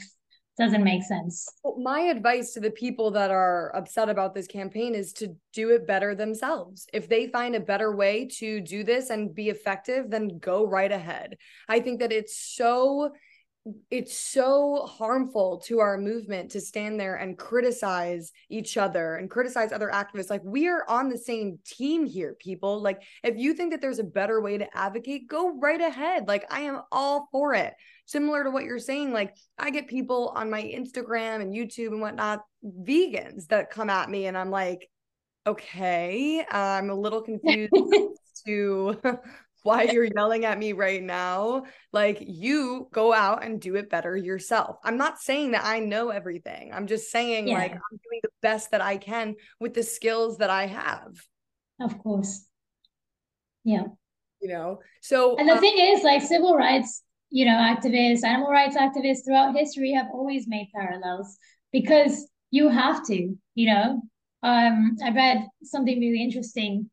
doesn't 0.57 0.85
make 0.85 1.03
sense. 1.03 1.49
My 1.79 2.01
advice 2.01 2.53
to 2.53 2.61
the 2.61 2.71
people 2.71 3.11
that 3.13 3.31
are 3.31 3.75
upset 3.75 4.09
about 4.09 4.35
this 4.35 4.47
campaign 4.47 4.95
is 4.95 5.13
to 5.15 5.35
do 5.53 5.71
it 5.71 5.87
better 5.87 6.15
themselves. 6.15 6.87
If 6.93 7.09
they 7.09 7.27
find 7.27 7.55
a 7.55 7.61
better 7.61 7.95
way 7.95 8.27
to 8.39 8.61
do 8.61 8.85
this 8.85 9.11
and 9.11 9.35
be 9.35 9.49
effective, 9.49 10.11
then 10.11 10.39
go 10.39 10.65
right 10.67 10.93
ahead. 10.93 11.39
I 11.69 11.81
think 11.81 12.01
that 12.01 12.13
it's 12.13 12.39
so 12.39 13.11
it's 13.91 14.19
so 14.19 14.85
harmful 14.87 15.63
to 15.67 15.81
our 15.81 15.97
movement 15.97 16.51
to 16.51 16.61
stand 16.61 17.01
there 17.01 17.17
and 17.17 17.39
criticize 17.39 18.31
each 18.51 18.77
other 18.77 19.17
and 19.17 19.31
criticize 19.31 19.73
other 19.73 19.91
activists. 19.91 20.29
Like 20.29 20.45
we 20.45 20.69
are 20.69 20.85
on 20.89 21.09
the 21.09 21.17
same 21.17 21.59
team 21.65 22.05
here 22.05 22.37
people. 22.39 22.83
Like 22.83 23.03
if 23.23 23.39
you 23.39 23.55
think 23.55 23.73
that 23.73 23.81
there's 23.81 23.99
a 23.99 24.05
better 24.05 24.43
way 24.43 24.59
to 24.59 24.77
advocate 24.77 25.29
go 25.29 25.59
right 25.59 25.81
ahead. 25.81 26.29
Like 26.29 26.45
i 26.53 26.61
am 26.61 26.83
all 26.93 27.29
for 27.33 27.55
it. 27.55 27.75
Similar 28.07 28.45
to 28.45 28.51
what 28.51 28.65
you're 28.65 28.79
saying 28.79 29.13
like 29.15 29.35
i 29.59 29.71
get 29.71 29.89
people 29.89 30.31
on 30.37 30.51
my 30.51 30.63
instagram 30.63 31.41
and 31.41 31.55
youtube 31.55 31.89
and 31.89 32.03
whatnot 32.03 32.41
vegans 32.63 33.47
that 33.49 33.71
come 33.71 33.89
at 33.89 34.11
me 34.11 34.27
and 34.27 34.37
i'm 34.37 34.51
like 34.51 34.91
okay 35.47 36.45
i'm 36.51 36.91
a 36.91 36.95
little 36.95 37.23
confused 37.23 37.73
to 38.45 39.01
why 39.65 39.83
you're 39.93 40.05
yelling 40.05 40.45
at 40.45 40.59
me 40.59 40.73
right 40.73 41.03
now. 41.03 41.65
Like, 41.93 42.19
you 42.21 42.89
go 42.93 43.13
out 43.13 43.43
and 43.43 43.61
do 43.61 43.75
it 43.75 43.91
better 43.91 44.17
yourself. 44.17 44.77
I'm 44.85 44.97
not 44.97 45.19
saying 45.19 45.51
that 45.53 45.65
I 45.65 45.81
know 45.81 46.11
everything. 46.11 46.73
I'm 46.73 46.87
just 46.87 47.11
saying, 47.11 47.49
yeah. 47.49 47.55
like, 47.55 47.73
I'm 47.73 47.81
doing 47.91 48.21
the 48.23 48.29
best 48.41 48.71
that 48.71 48.81
I 48.81 48.99
can 48.99 49.35
with 49.59 49.75
the 49.75 49.83
skills 49.83 50.39
that 50.39 50.51
I 50.51 50.67
have. 50.67 51.17
Of 51.81 51.99
course. 51.99 52.47
Yeah. 53.65 53.85
You 54.41 54.49
know, 54.51 54.81
so. 55.01 55.37
And 55.37 55.49
the 55.49 55.55
um, 55.55 55.61
thing 55.61 55.79
is, 55.79 56.05
like, 56.05 56.23
civil 56.23 56.55
rights, 56.55 57.03
you 57.31 57.47
know, 57.47 57.53
activists, 57.53 58.23
animal 58.23 58.51
rights 58.51 58.77
activists 58.77 59.25
throughout 59.25 59.57
history 59.57 59.93
have 59.93 60.07
always 60.13 60.47
made 60.47 60.69
parallels 60.75 61.37
because 61.73 62.29
you 62.51 62.69
have 62.69 63.05
to, 63.07 63.35
you 63.55 63.67
know. 63.75 64.03
Um, 64.43 64.97
I 65.03 65.11
read 65.11 65.49
something 65.63 65.99
really 65.99 66.23
interesting 66.23 66.91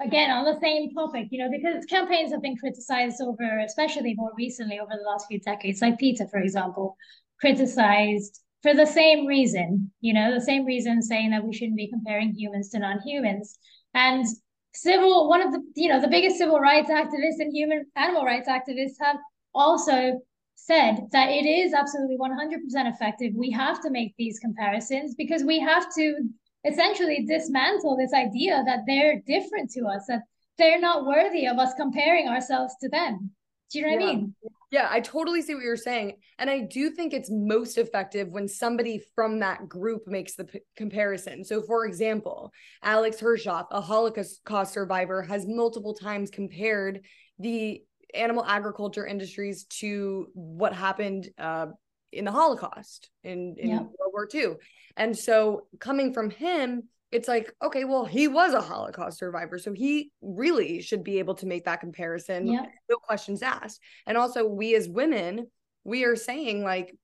again 0.00 0.30
on 0.30 0.44
the 0.44 0.58
same 0.60 0.92
topic 0.94 1.28
you 1.30 1.38
know 1.38 1.50
because 1.50 1.84
campaigns 1.86 2.32
have 2.32 2.42
been 2.42 2.56
criticized 2.56 3.20
over 3.20 3.58
especially 3.60 4.14
more 4.16 4.32
recently 4.36 4.78
over 4.78 4.92
the 4.92 5.08
last 5.08 5.26
few 5.28 5.40
decades 5.40 5.80
like 5.80 5.98
PETA 5.98 6.26
for 6.28 6.40
example 6.40 6.96
criticized 7.40 8.40
for 8.62 8.74
the 8.74 8.86
same 8.86 9.26
reason 9.26 9.90
you 10.00 10.12
know 10.12 10.32
the 10.32 10.40
same 10.40 10.64
reason 10.64 11.02
saying 11.02 11.30
that 11.30 11.44
we 11.44 11.52
shouldn't 11.52 11.76
be 11.76 11.88
comparing 11.88 12.34
humans 12.34 12.68
to 12.70 12.78
non-humans. 12.78 13.58
And 13.94 14.24
civil 14.72 15.28
one 15.28 15.42
of 15.42 15.52
the 15.52 15.60
you 15.74 15.88
know 15.88 16.00
the 16.00 16.08
biggest 16.08 16.38
civil 16.38 16.60
rights 16.60 16.90
activists 16.90 17.40
and 17.40 17.54
human 17.54 17.86
animal 17.96 18.24
rights 18.24 18.48
activists 18.48 18.94
have 19.00 19.16
also 19.54 20.20
said 20.54 21.08
that 21.10 21.30
it 21.30 21.46
is 21.46 21.72
absolutely 21.72 22.16
100% 22.18 22.92
effective. 22.92 23.32
We 23.34 23.50
have 23.50 23.80
to 23.82 23.90
make 23.90 24.14
these 24.16 24.38
comparisons 24.38 25.14
because 25.16 25.42
we 25.42 25.58
have 25.58 25.92
to 25.94 26.18
essentially 26.64 27.24
dismantle 27.26 27.96
this 27.96 28.12
idea 28.12 28.62
that 28.66 28.80
they're 28.86 29.20
different 29.26 29.70
to 29.72 29.86
us, 29.86 30.06
that 30.08 30.22
they're 30.58 30.80
not 30.80 31.06
worthy 31.06 31.46
of 31.46 31.58
us 31.58 31.72
comparing 31.74 32.28
ourselves 32.28 32.74
to 32.82 32.88
them. 32.88 33.30
Do 33.72 33.78
you 33.78 33.86
know 33.86 33.92
what 33.92 34.00
yeah. 34.02 34.08
I 34.08 34.14
mean? 34.14 34.34
Yeah, 34.72 34.88
I 34.90 35.00
totally 35.00 35.42
see 35.42 35.54
what 35.54 35.64
you're 35.64 35.76
saying. 35.76 36.16
And 36.38 36.48
I 36.48 36.60
do 36.60 36.90
think 36.90 37.12
it's 37.12 37.30
most 37.30 37.78
effective 37.78 38.28
when 38.30 38.46
somebody 38.46 39.02
from 39.14 39.40
that 39.40 39.68
group 39.68 40.02
makes 40.06 40.34
the 40.34 40.44
p- 40.44 40.60
comparison. 40.76 41.44
So, 41.44 41.62
for 41.62 41.86
example, 41.86 42.52
Alex 42.82 43.20
Hershaft, 43.20 43.66
a 43.70 43.80
Holocaust 43.80 44.72
survivor, 44.72 45.22
has 45.22 45.46
multiple 45.46 45.94
times 45.94 46.30
compared 46.30 47.00
the 47.38 47.82
animal 48.14 48.44
agriculture 48.44 49.06
industries 49.06 49.64
to 49.64 50.28
what 50.34 50.72
happened 50.72 51.28
uh, 51.38 51.66
in 52.12 52.24
the 52.24 52.32
Holocaust 52.32 53.10
in, 53.24 53.56
in 53.58 53.70
World 53.76 54.12
War 54.12 54.28
II. 54.32 54.54
And 54.96 55.16
so 55.16 55.66
coming 55.78 56.12
from 56.12 56.30
him, 56.30 56.84
it's 57.12 57.28
like, 57.28 57.52
okay, 57.62 57.84
well, 57.84 58.04
he 58.04 58.28
was 58.28 58.54
a 58.54 58.60
Holocaust 58.60 59.18
survivor. 59.18 59.58
So 59.58 59.72
he 59.72 60.12
really 60.22 60.80
should 60.80 61.02
be 61.02 61.18
able 61.18 61.34
to 61.36 61.46
make 61.46 61.64
that 61.64 61.80
comparison. 61.80 62.46
No 62.88 62.96
questions 62.96 63.42
asked. 63.42 63.80
And 64.06 64.16
also, 64.16 64.46
we 64.46 64.74
as 64.76 64.88
women, 64.88 65.48
we 65.84 66.04
are 66.04 66.16
saying, 66.16 66.62
like, 66.62 66.96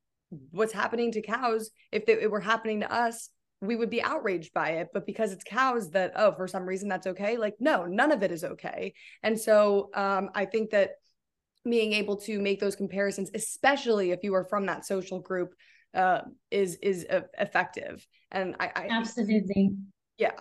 what's 0.50 0.72
happening 0.72 1.12
to 1.12 1.22
cows, 1.22 1.70
if 1.90 2.08
it 2.08 2.30
were 2.30 2.40
happening 2.40 2.80
to 2.80 2.92
us, 2.92 3.30
we 3.60 3.74
would 3.74 3.90
be 3.90 4.02
outraged 4.02 4.52
by 4.52 4.70
it. 4.70 4.88
But 4.92 5.06
because 5.06 5.32
it's 5.32 5.44
cows 5.44 5.90
that, 5.90 6.12
oh, 6.14 6.32
for 6.32 6.46
some 6.46 6.66
reason 6.66 6.88
that's 6.88 7.06
okay, 7.08 7.36
like, 7.36 7.54
no, 7.58 7.84
none 7.86 8.12
of 8.12 8.22
it 8.22 8.30
is 8.30 8.44
okay. 8.44 8.92
And 9.22 9.38
so 9.38 9.90
um, 9.94 10.30
I 10.34 10.44
think 10.44 10.70
that 10.70 10.90
being 11.68 11.92
able 11.92 12.16
to 12.16 12.40
make 12.40 12.60
those 12.60 12.76
comparisons, 12.76 13.30
especially 13.34 14.10
if 14.10 14.20
you 14.22 14.34
are 14.34 14.44
from 14.44 14.66
that 14.66 14.86
social 14.86 15.20
group, 15.20 15.54
uh, 15.94 16.20
is 16.50 16.76
is 16.82 17.06
uh, 17.10 17.22
effective. 17.38 18.06
And 18.30 18.54
I, 18.60 18.70
I 18.74 18.88
absolutely, 18.90 19.76
yeah. 20.18 20.38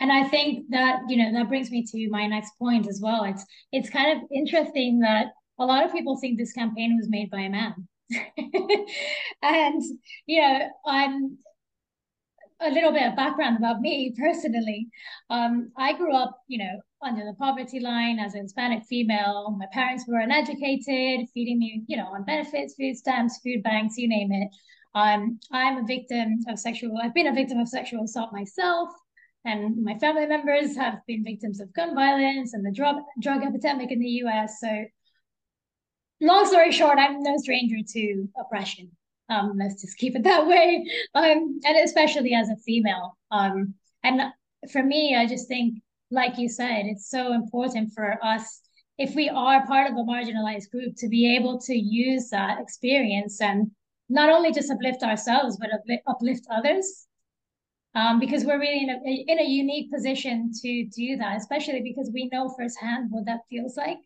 And 0.00 0.12
I 0.12 0.24
think 0.24 0.66
that 0.70 1.00
you 1.08 1.16
know 1.16 1.32
that 1.32 1.48
brings 1.48 1.70
me 1.70 1.84
to 1.90 2.08
my 2.10 2.26
next 2.26 2.52
point 2.58 2.88
as 2.88 3.00
well. 3.02 3.24
It's 3.24 3.44
it's 3.72 3.90
kind 3.90 4.16
of 4.16 4.28
interesting 4.32 5.00
that 5.00 5.26
a 5.58 5.64
lot 5.64 5.84
of 5.84 5.92
people 5.92 6.18
think 6.18 6.38
this 6.38 6.52
campaign 6.52 6.96
was 6.96 7.08
made 7.08 7.30
by 7.30 7.40
a 7.40 7.50
man. 7.50 7.74
and 9.42 9.82
you 10.26 10.40
know, 10.40 10.68
I'm 10.86 11.38
a 12.60 12.70
little 12.70 12.92
bit 12.92 13.06
of 13.06 13.16
background 13.16 13.56
about 13.58 13.80
me 13.80 14.14
personally. 14.18 14.88
Um, 15.28 15.70
I 15.76 15.92
grew 15.92 16.14
up, 16.14 16.42
you 16.48 16.58
know, 16.58 16.80
under 17.02 17.24
the 17.24 17.34
poverty 17.34 17.80
line 17.80 18.18
as 18.18 18.34
a 18.34 18.38
Hispanic 18.38 18.84
female. 18.84 19.54
My 19.58 19.66
parents 19.72 20.04
were 20.08 20.20
uneducated, 20.20 21.28
feeding 21.34 21.58
me, 21.58 21.84
you 21.86 21.96
know, 21.96 22.06
on 22.06 22.24
benefits, 22.24 22.74
food 22.74 22.96
stamps, 22.96 23.38
food 23.44 23.62
banks, 23.62 23.98
you 23.98 24.08
name 24.08 24.32
it. 24.32 24.48
Um, 24.94 25.38
I'm 25.52 25.78
a 25.78 25.86
victim 25.86 26.38
of 26.48 26.58
sexual, 26.58 26.96
I've 27.02 27.12
been 27.12 27.26
a 27.26 27.34
victim 27.34 27.58
of 27.58 27.68
sexual 27.68 28.04
assault 28.04 28.32
myself. 28.32 28.88
And 29.44 29.84
my 29.84 29.96
family 29.98 30.26
members 30.26 30.74
have 30.76 30.98
been 31.06 31.22
victims 31.22 31.60
of 31.60 31.72
gun 31.72 31.94
violence 31.94 32.52
and 32.52 32.64
the 32.64 32.72
drug 32.72 32.96
drug 33.20 33.44
epidemic 33.44 33.92
in 33.92 34.00
the 34.00 34.08
US. 34.24 34.58
So 34.60 34.86
long 36.20 36.46
story 36.46 36.72
short, 36.72 36.98
I'm 36.98 37.22
no 37.22 37.36
stranger 37.36 37.76
to 37.92 38.28
oppression. 38.40 38.90
Um, 39.28 39.54
let's 39.58 39.80
just 39.80 39.98
keep 39.98 40.14
it 40.14 40.22
that 40.24 40.46
way. 40.46 40.86
Um, 41.14 41.60
and 41.64 41.76
especially 41.84 42.34
as 42.34 42.48
a 42.48 42.56
female. 42.56 43.16
Um, 43.30 43.74
and 44.04 44.20
for 44.70 44.82
me, 44.82 45.16
I 45.16 45.26
just 45.26 45.48
think, 45.48 45.82
like 46.10 46.38
you 46.38 46.48
said, 46.48 46.86
it's 46.86 47.10
so 47.10 47.32
important 47.32 47.92
for 47.92 48.18
us 48.24 48.62
if 48.98 49.14
we 49.14 49.28
are 49.28 49.66
part 49.66 49.90
of 49.90 49.96
a 49.96 50.04
marginalized 50.04 50.70
group 50.70 50.94
to 50.96 51.08
be 51.08 51.36
able 51.36 51.58
to 51.60 51.74
use 51.74 52.30
that 52.30 52.60
experience 52.60 53.40
and 53.40 53.70
not 54.08 54.30
only 54.30 54.52
just 54.52 54.70
uplift 54.70 55.02
ourselves 55.02 55.58
but 55.58 55.70
uplift 56.06 56.46
others 56.50 57.06
um, 57.94 58.20
because 58.20 58.44
we're 58.44 58.60
really 58.60 58.82
in 58.82 58.90
a, 58.90 59.32
in 59.32 59.38
a 59.38 59.48
unique 59.48 59.90
position 59.90 60.50
to 60.62 60.86
do 60.86 61.16
that 61.16 61.36
especially 61.36 61.82
because 61.82 62.10
we 62.12 62.28
know 62.32 62.54
firsthand 62.56 63.08
what 63.10 63.26
that 63.26 63.40
feels 63.50 63.76
like 63.76 63.98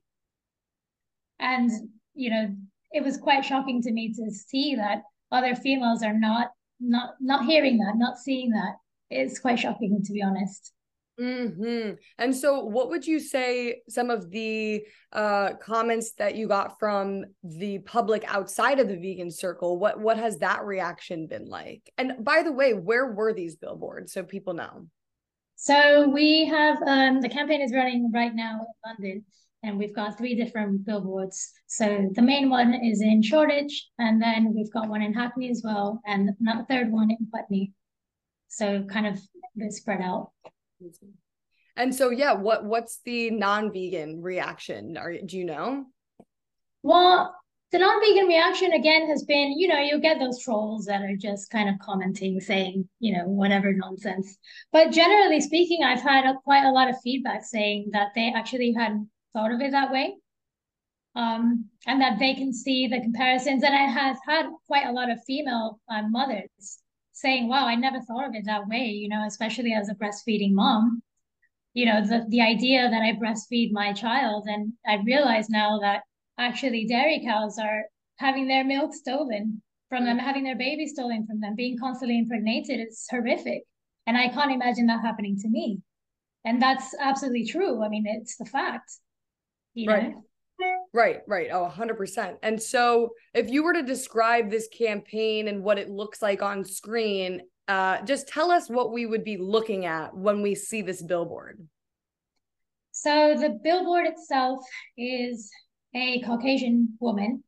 and 1.39 1.71
you 2.15 2.31
know 2.31 2.49
it 2.93 3.05
was 3.05 3.17
quite 3.17 3.45
shocking 3.45 3.81
to 3.83 3.93
me 3.93 4.13
to 4.13 4.31
see 4.31 4.75
that 4.75 5.03
other 5.33 5.55
females 5.55 6.03
are 6.03 6.19
not 6.19 6.53
not 6.81 7.15
not 7.21 7.45
hearing 7.45 7.79
that 7.79 7.95
not 7.97 8.19
seeing 8.19 8.51
that 8.51 8.77
it's 9.11 9.39
quite 9.39 9.59
shocking 9.59 10.03
to 10.03 10.13
be 10.13 10.23
honest 10.23 10.73
Mm-hmm. 11.21 11.97
And 12.19 12.35
so, 12.35 12.65
what 12.65 12.89
would 12.89 13.07
you 13.07 13.21
say 13.21 13.83
some 13.91 14.09
of 14.09 14.31
the 14.31 14.87
uh, 15.13 15.51
comments 15.61 16.13
that 16.13 16.35
you 16.35 16.49
got 16.49 16.79
from 16.79 17.25
the 17.45 17.81
public 17.81 18.25
outside 18.27 18.81
of 18.81 18.89
the 18.89 18.97
vegan 18.97 19.31
circle? 19.31 19.79
What 19.79 20.01
what 20.01 20.17
has 20.17 20.39
that 20.39 20.65
reaction 20.65 21.27
been 21.27 21.47
like? 21.47 21.91
And 21.99 22.25
by 22.25 22.43
the 22.43 22.53
way, 22.53 22.73
where 22.73 23.13
were 23.13 23.35
these 23.35 23.57
billboards 23.57 24.15
so 24.15 24.23
people 24.23 24.55
know? 24.55 24.87
So 25.57 26.09
we 26.09 26.47
have 26.47 26.79
um, 26.87 27.21
the 27.21 27.29
campaign 27.29 27.61
is 27.61 27.75
running 27.75 28.11
right 28.15 28.35
now 28.35 28.61
in 28.61 28.91
London, 28.91 29.25
and 29.63 29.79
we've 29.79 29.95
got 29.95 30.17
three 30.17 30.35
different 30.35 30.85
billboards. 30.85 31.53
So 31.67 32.09
the 32.15 32.23
main 32.23 32.49
one 32.49 32.75
is 32.75 33.03
in 33.03 33.23
Shoreditch, 33.23 33.89
and 33.99 34.21
then 34.21 34.55
we've 34.55 34.73
got 34.73 34.89
one 34.89 35.03
in 35.03 35.13
Hackney 35.13 35.51
as 35.51 35.63
well, 35.65 36.01
and 36.07 36.31
a 36.49 36.65
third 36.67 36.91
one 36.91 37.11
in 37.11 37.29
Putney. 37.33 37.73
So 38.49 38.85
kind 38.85 39.07
of 39.07 39.21
spread 39.73 40.01
out. 40.01 40.33
And 41.77 41.95
so 41.95 42.11
yeah, 42.11 42.33
what 42.33 42.65
what's 42.65 43.01
the 43.05 43.31
non-vegan 43.31 44.23
reaction? 44.23 44.97
Are 44.97 45.15
do 45.19 45.39
you 45.39 45.45
know? 45.45 45.87
Well, 46.83 47.35
the 47.73 47.79
non-vegan 47.79 48.27
reaction 48.27 48.73
again 48.73 49.07
has 49.09 49.23
been, 49.23 49.57
you 49.57 49.69
know, 49.69 49.79
you 49.79 50.01
get 50.01 50.19
those 50.19 50.43
trolls 50.43 50.87
that 50.87 51.03
are 51.03 51.17
just 51.17 51.51
kind 51.51 51.69
of 51.69 51.79
commenting, 51.79 52.41
saying, 52.41 52.89
you 52.99 53.17
know, 53.17 53.29
whatever 53.29 53.73
nonsense. 53.73 54.37
But 54.73 54.91
generally 54.91 55.41
speaking, 55.41 55.85
I've 55.85 56.01
had 56.01 56.25
a, 56.25 56.35
quite 56.43 56.65
a 56.65 56.73
lot 56.73 56.91
of 56.91 57.01
feedback 57.01 57.45
saying 57.45 57.91
that 57.93 58.09
they 58.17 58.33
actually 58.35 58.73
hadn't 58.73 59.09
thought 59.33 59.53
of 59.53 59.61
it 59.61 59.73
that 59.73 59.93
way. 59.93 60.15
Um, 61.17 61.67
and 61.87 62.01
that 62.01 62.19
they 62.19 62.35
can 62.35 62.53
see 62.53 62.87
the 62.87 63.01
comparisons. 63.01 63.65
And 63.65 63.75
I 63.75 63.87
have 63.87 64.17
had 64.27 64.47
quite 64.67 64.87
a 64.87 64.93
lot 64.93 65.11
of 65.11 65.19
female 65.27 65.81
uh, 65.89 66.03
mothers 66.09 66.79
saying, 67.13 67.49
wow, 67.49 67.67
I 67.67 67.75
never 67.75 68.01
thought 68.01 68.29
of 68.29 68.35
it 68.35 68.45
that 68.47 68.69
way, 68.69 68.87
you 68.87 69.09
know, 69.09 69.25
especially 69.27 69.73
as 69.73 69.89
a 69.89 69.95
breastfeeding 69.95 70.53
mom. 70.53 71.03
You 71.75 71.87
know, 71.87 72.05
the, 72.05 72.27
the 72.29 72.41
idea 72.41 72.89
that 72.91 73.03
I 73.03 73.13
breastfeed 73.13 73.73
my 73.73 73.93
child. 73.93 74.47
And 74.47 74.73
I 74.87 74.99
realize 75.05 75.49
now 75.49 75.79
that 75.81 76.03
actually 76.39 76.87
dairy 76.87 77.23
cows 77.25 77.59
are 77.59 77.83
having 78.17 78.49
their 78.49 78.65
milk 78.65 78.95
stolen 78.95 79.63
from 79.89 80.05
them, 80.05 80.19
having 80.19 80.45
their 80.45 80.57
baby 80.57 80.87
stolen 80.87 81.27
from 81.27 81.41
them, 81.41 81.55
being 81.57 81.79
constantly 81.79 82.19
impregnated. 82.19 82.81
It's 82.81 83.07
horrific. 83.11 83.63
And 84.07 84.17
I 84.17 84.29
can't 84.29 84.53
imagine 84.53 84.87
that 84.87 85.03
happening 85.03 85.37
to 85.41 85.49
me. 85.49 85.81
And 86.45 86.61
that's 86.61 86.95
absolutely 86.99 87.47
true. 87.47 87.85
I 87.85 87.89
mean, 87.89 88.05
it's 88.07 88.37
the 88.37 88.47
fact. 88.47 88.91
You 89.75 89.91
right. 89.91 90.11
Know? 90.11 90.25
Right, 90.93 91.21
right. 91.27 91.49
Oh, 91.53 91.73
100%. 91.75 92.37
And 92.43 92.61
so, 92.61 93.11
if 93.33 93.49
you 93.49 93.63
were 93.63 93.73
to 93.73 93.83
describe 93.83 94.51
this 94.51 94.69
campaign 94.69 95.49
and 95.49 95.63
what 95.63 95.79
it 95.79 95.89
looks 95.89 96.21
like 96.21 96.43
on 96.43 96.65
screen, 96.65 97.43
uh, 97.69 98.03
just 98.03 98.29
tell 98.29 98.51
us 98.51 98.69
what 98.69 98.93
we 98.93 99.07
would 99.07 99.25
be 99.25 99.37
looking 99.37 99.87
at 99.87 100.15
when 100.15 100.43
we 100.43 100.55
see 100.55 100.83
this 100.83 101.03
billboard. 101.03 101.67
So, 102.91 103.37
the 103.39 103.59
billboard 103.63 104.07
itself 104.07 104.61
is 104.99 105.51
a 105.95 106.21
Caucasian 106.23 106.97
woman, 107.01 107.43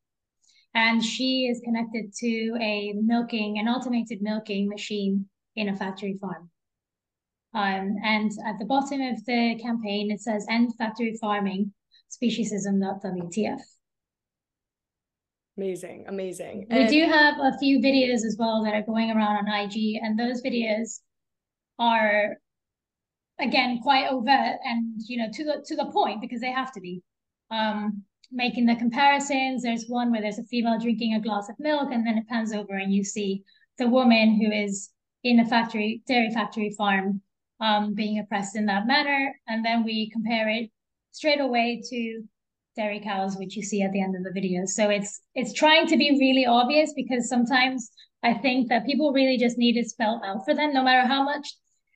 and 0.74 1.04
she 1.04 1.48
is 1.50 1.60
connected 1.64 2.14
to 2.20 2.56
a 2.60 2.94
milking, 2.94 3.58
an 3.58 3.68
automated 3.68 4.22
milking 4.22 4.68
machine 4.68 5.26
in 5.56 5.68
a 5.68 5.76
factory 5.76 6.16
farm. 6.20 6.48
Um, 7.54 7.96
and 8.02 8.30
at 8.46 8.58
the 8.58 8.64
bottom 8.64 9.02
of 9.02 9.22
the 9.26 9.58
campaign, 9.60 10.10
it 10.10 10.20
says 10.20 10.46
End 10.48 10.74
Factory 10.78 11.18
Farming 11.20 11.72
speciesism.wtf. 12.12 13.60
Amazing, 15.56 16.04
amazing. 16.08 16.66
We 16.70 16.78
and- 16.78 16.88
do 16.88 17.04
have 17.06 17.34
a 17.38 17.58
few 17.58 17.78
videos 17.80 18.24
as 18.24 18.36
well 18.38 18.64
that 18.64 18.74
are 18.74 18.82
going 18.82 19.10
around 19.10 19.36
on 19.36 19.48
IG, 19.48 20.00
and 20.02 20.18
those 20.18 20.42
videos 20.42 21.00
are 21.78 22.36
again 23.38 23.80
quite 23.82 24.08
overt 24.08 24.58
and 24.64 25.00
you 25.08 25.18
know 25.18 25.28
to 25.32 25.44
the 25.44 25.64
to 25.66 25.74
the 25.76 25.86
point 25.86 26.20
because 26.20 26.40
they 26.40 26.52
have 26.52 26.72
to 26.72 26.80
be. 26.80 27.02
Um, 27.50 28.04
making 28.32 28.66
the 28.66 28.76
comparisons. 28.76 29.62
There's 29.62 29.86
one 29.88 30.10
where 30.10 30.22
there's 30.22 30.38
a 30.38 30.44
female 30.44 30.78
drinking 30.78 31.14
a 31.14 31.20
glass 31.20 31.48
of 31.48 31.56
milk, 31.58 31.90
and 31.92 32.06
then 32.06 32.18
it 32.18 32.26
pans 32.28 32.52
over 32.52 32.74
and 32.74 32.92
you 32.92 33.04
see 33.04 33.44
the 33.78 33.88
woman 33.88 34.40
who 34.40 34.50
is 34.50 34.90
in 35.22 35.40
a 35.40 35.46
factory, 35.46 36.02
dairy 36.06 36.30
factory 36.30 36.74
farm, 36.76 37.20
um, 37.60 37.94
being 37.94 38.18
oppressed 38.18 38.56
in 38.56 38.66
that 38.66 38.86
manner. 38.86 39.34
And 39.46 39.64
then 39.64 39.84
we 39.84 40.10
compare 40.10 40.48
it 40.48 40.70
straight 41.12 41.40
away 41.40 41.82
to 41.90 42.22
dairy 42.76 43.00
cows, 43.00 43.36
which 43.36 43.56
you 43.56 43.62
see 43.62 43.82
at 43.82 43.92
the 43.92 44.02
end 44.02 44.16
of 44.16 44.24
the 44.24 44.32
video. 44.32 44.64
So 44.66 44.88
it's 44.88 45.20
it's 45.34 45.52
trying 45.52 45.86
to 45.88 45.96
be 45.96 46.18
really 46.18 46.46
obvious 46.46 46.92
because 46.94 47.28
sometimes 47.28 47.90
I 48.22 48.34
think 48.34 48.68
that 48.68 48.86
people 48.86 49.12
really 49.12 49.36
just 49.36 49.58
need 49.58 49.76
it 49.76 49.88
spelled 49.88 50.22
out 50.24 50.44
for 50.44 50.54
them, 50.54 50.72
no 50.72 50.82
matter 50.82 51.06
how 51.06 51.22
much, 51.22 51.46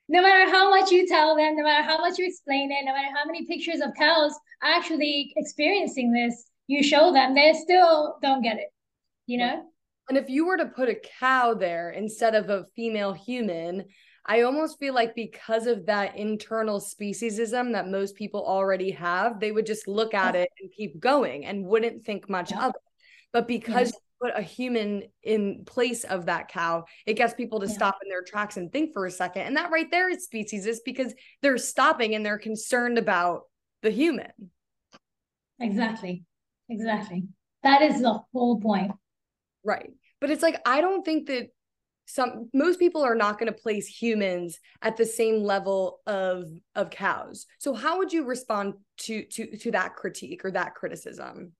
no 0.08 0.22
matter 0.22 0.50
how 0.50 0.70
much 0.70 0.90
you 0.90 1.06
tell 1.06 1.36
them, 1.36 1.56
no 1.56 1.64
matter 1.64 1.82
how 1.82 1.98
much 1.98 2.18
you 2.18 2.26
explain 2.26 2.70
it, 2.70 2.84
no 2.84 2.92
matter 2.92 3.14
how 3.14 3.24
many 3.24 3.46
pictures 3.46 3.80
of 3.80 3.94
cows 3.98 4.32
actually 4.62 5.32
experiencing 5.36 6.12
this 6.12 6.50
you 6.68 6.82
show 6.82 7.12
them, 7.12 7.34
they 7.34 7.52
still 7.52 8.16
don't 8.22 8.42
get 8.42 8.56
it. 8.56 8.68
You 9.26 9.38
know. 9.38 9.62
And 10.08 10.16
if 10.16 10.28
you 10.28 10.46
were 10.46 10.56
to 10.56 10.66
put 10.66 10.88
a 10.88 11.00
cow 11.18 11.54
there 11.54 11.90
instead 11.90 12.36
of 12.36 12.48
a 12.48 12.66
female 12.76 13.12
human, 13.12 13.86
I 14.26 14.42
almost 14.42 14.78
feel 14.80 14.92
like 14.92 15.14
because 15.14 15.66
of 15.66 15.86
that 15.86 16.16
internal 16.16 16.80
speciesism 16.80 17.72
that 17.72 17.88
most 17.88 18.16
people 18.16 18.44
already 18.44 18.90
have, 18.90 19.38
they 19.38 19.52
would 19.52 19.66
just 19.66 19.86
look 19.86 20.14
at 20.14 20.34
it 20.34 20.50
and 20.60 20.70
keep 20.76 20.98
going 20.98 21.46
and 21.46 21.64
wouldn't 21.64 22.04
think 22.04 22.28
much 22.28 22.50
yeah. 22.50 22.66
of 22.66 22.70
it. 22.70 22.80
But 23.32 23.46
because 23.46 23.92
yeah. 23.92 24.30
put 24.32 24.38
a 24.38 24.42
human 24.42 25.04
in 25.22 25.64
place 25.64 26.02
of 26.02 26.26
that 26.26 26.48
cow, 26.48 26.84
it 27.06 27.14
gets 27.14 27.34
people 27.34 27.60
to 27.60 27.66
yeah. 27.66 27.72
stop 27.72 27.98
in 28.02 28.08
their 28.08 28.24
tracks 28.24 28.56
and 28.56 28.72
think 28.72 28.92
for 28.92 29.06
a 29.06 29.10
second. 29.10 29.42
And 29.42 29.56
that 29.56 29.70
right 29.70 29.90
there 29.90 30.10
is 30.10 30.28
speciesist 30.28 30.78
because 30.84 31.14
they're 31.42 31.58
stopping 31.58 32.14
and 32.16 32.26
they're 32.26 32.38
concerned 32.38 32.98
about 32.98 33.42
the 33.82 33.90
human. 33.90 34.32
Exactly. 35.60 36.24
Exactly. 36.68 37.24
That 37.62 37.82
is 37.82 38.00
the 38.00 38.20
whole 38.32 38.60
point. 38.60 38.92
Right. 39.64 39.90
But 40.20 40.30
it's 40.30 40.42
like, 40.42 40.60
I 40.66 40.80
don't 40.80 41.04
think 41.04 41.28
that 41.28 41.48
some 42.06 42.48
most 42.54 42.78
people 42.78 43.02
are 43.02 43.14
not 43.14 43.38
going 43.38 43.52
to 43.52 43.58
place 43.58 43.86
humans 43.86 44.58
at 44.82 44.96
the 44.96 45.04
same 45.04 45.42
level 45.42 46.00
of 46.06 46.44
of 46.74 46.90
cows. 46.90 47.46
So 47.58 47.74
how 47.74 47.98
would 47.98 48.12
you 48.12 48.24
respond 48.24 48.74
to 48.98 49.24
to 49.24 49.56
to 49.58 49.70
that 49.72 49.94
critique 49.94 50.44
or 50.44 50.50
that 50.52 50.74
criticism? 50.74 51.52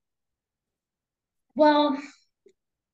Well 1.55 1.97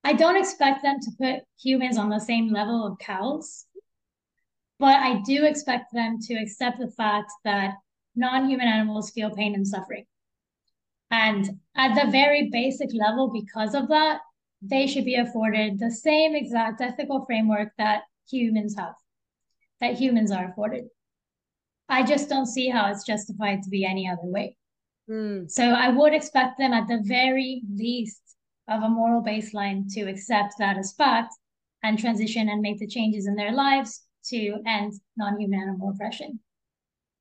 i 0.06 0.12
don't 0.12 0.36
expect 0.36 0.84
them 0.84 0.98
to 1.00 1.12
put 1.18 1.44
humans 1.58 1.98
on 1.98 2.10
the 2.10 2.20
same 2.20 2.52
level 2.52 2.86
of 2.86 2.98
cows 3.00 3.66
but 4.78 4.98
i 4.98 5.22
do 5.26 5.46
expect 5.46 5.94
them 5.94 6.18
to 6.22 6.34
accept 6.34 6.78
the 6.78 6.92
fact 6.92 7.32
that 7.46 7.76
non-human 8.16 8.68
animals 8.68 9.12
feel 9.12 9.32
pain 9.32 9.56
and 9.56 9.68
suffering. 9.68 10.06
And 11.12 11.60
at 11.76 11.94
the 11.96 12.12
very 12.12 12.50
basic 12.52 12.90
level 12.94 13.32
because 13.32 13.76
of 13.76 13.88
that 13.90 14.20
they 14.66 14.88
should 14.88 15.06
be 15.06 15.16
afforded 15.16 15.80
the 15.80 15.92
same 15.92 16.36
exact 16.36 16.82
ethical 16.82 17.26
framework 17.26 17.70
that 17.78 18.04
humans 18.30 18.76
have, 18.78 18.96
that 19.82 19.96
humans 19.96 20.32
are 20.32 20.50
afforded. 20.50 20.86
I 21.90 22.04
just 22.04 22.30
don't 22.30 22.48
see 22.48 22.70
how 22.70 22.90
it's 22.90 23.06
justified 23.06 23.62
to 23.64 23.70
be 23.70 23.86
any 23.86 24.08
other 24.08 24.24
way. 24.24 24.58
Mm. 25.10 25.52
So 25.52 25.64
I 25.64 25.90
would 25.90 26.14
expect 26.14 26.58
them 26.58 26.72
at 26.74 26.88
the 26.88 27.02
very 27.04 27.62
least 27.76 28.22
of 28.70 28.82
a 28.82 28.90
moral 28.90 29.22
baseline 29.22 29.92
to 29.94 30.02
accept 30.04 30.54
that 30.60 30.78
as 30.78 30.94
fact 30.94 31.34
and 31.84 32.00
transition 32.00 32.48
and 32.48 32.62
make 32.62 32.80
the 32.80 32.88
changes 32.88 33.28
in 33.28 33.36
their 33.36 33.52
lives 33.52 34.04
to 34.30 34.58
end 34.66 34.94
non-human 35.18 35.60
animal 35.60 35.90
oppression. 35.90 36.40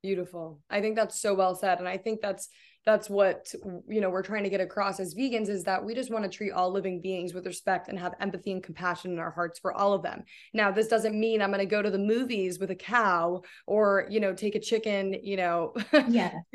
Beautiful. 0.02 0.60
I 0.70 0.80
think 0.80 0.94
that's 0.94 1.20
so 1.20 1.34
well 1.34 1.56
said. 1.56 1.78
And 1.80 1.88
I 1.88 1.96
think 1.96 2.20
that's 2.20 2.48
that's 2.84 3.08
what 3.08 3.52
you 3.88 4.00
know 4.00 4.10
we're 4.10 4.22
trying 4.22 4.44
to 4.44 4.50
get 4.50 4.60
across 4.60 5.00
as 5.00 5.14
vegans 5.14 5.48
is 5.48 5.64
that 5.64 5.84
we 5.84 5.94
just 5.94 6.10
want 6.10 6.24
to 6.24 6.30
treat 6.30 6.52
all 6.52 6.70
living 6.70 7.00
beings 7.00 7.34
with 7.34 7.46
respect 7.46 7.88
and 7.88 7.98
have 7.98 8.14
empathy 8.20 8.52
and 8.52 8.62
compassion 8.62 9.12
in 9.12 9.18
our 9.18 9.30
hearts 9.30 9.58
for 9.58 9.72
all 9.72 9.92
of 9.92 10.02
them. 10.02 10.24
Now 10.52 10.70
this 10.70 10.88
doesn't 10.88 11.18
mean 11.18 11.42
i'm 11.42 11.50
going 11.50 11.60
to 11.60 11.66
go 11.66 11.82
to 11.82 11.90
the 11.90 11.98
movies 11.98 12.58
with 12.58 12.70
a 12.70 12.74
cow 12.74 13.42
or 13.66 14.06
you 14.10 14.20
know 14.20 14.34
take 14.34 14.54
a 14.54 14.60
chicken 14.60 15.14
you 15.22 15.36
know 15.36 15.74
yeah. 16.08 16.32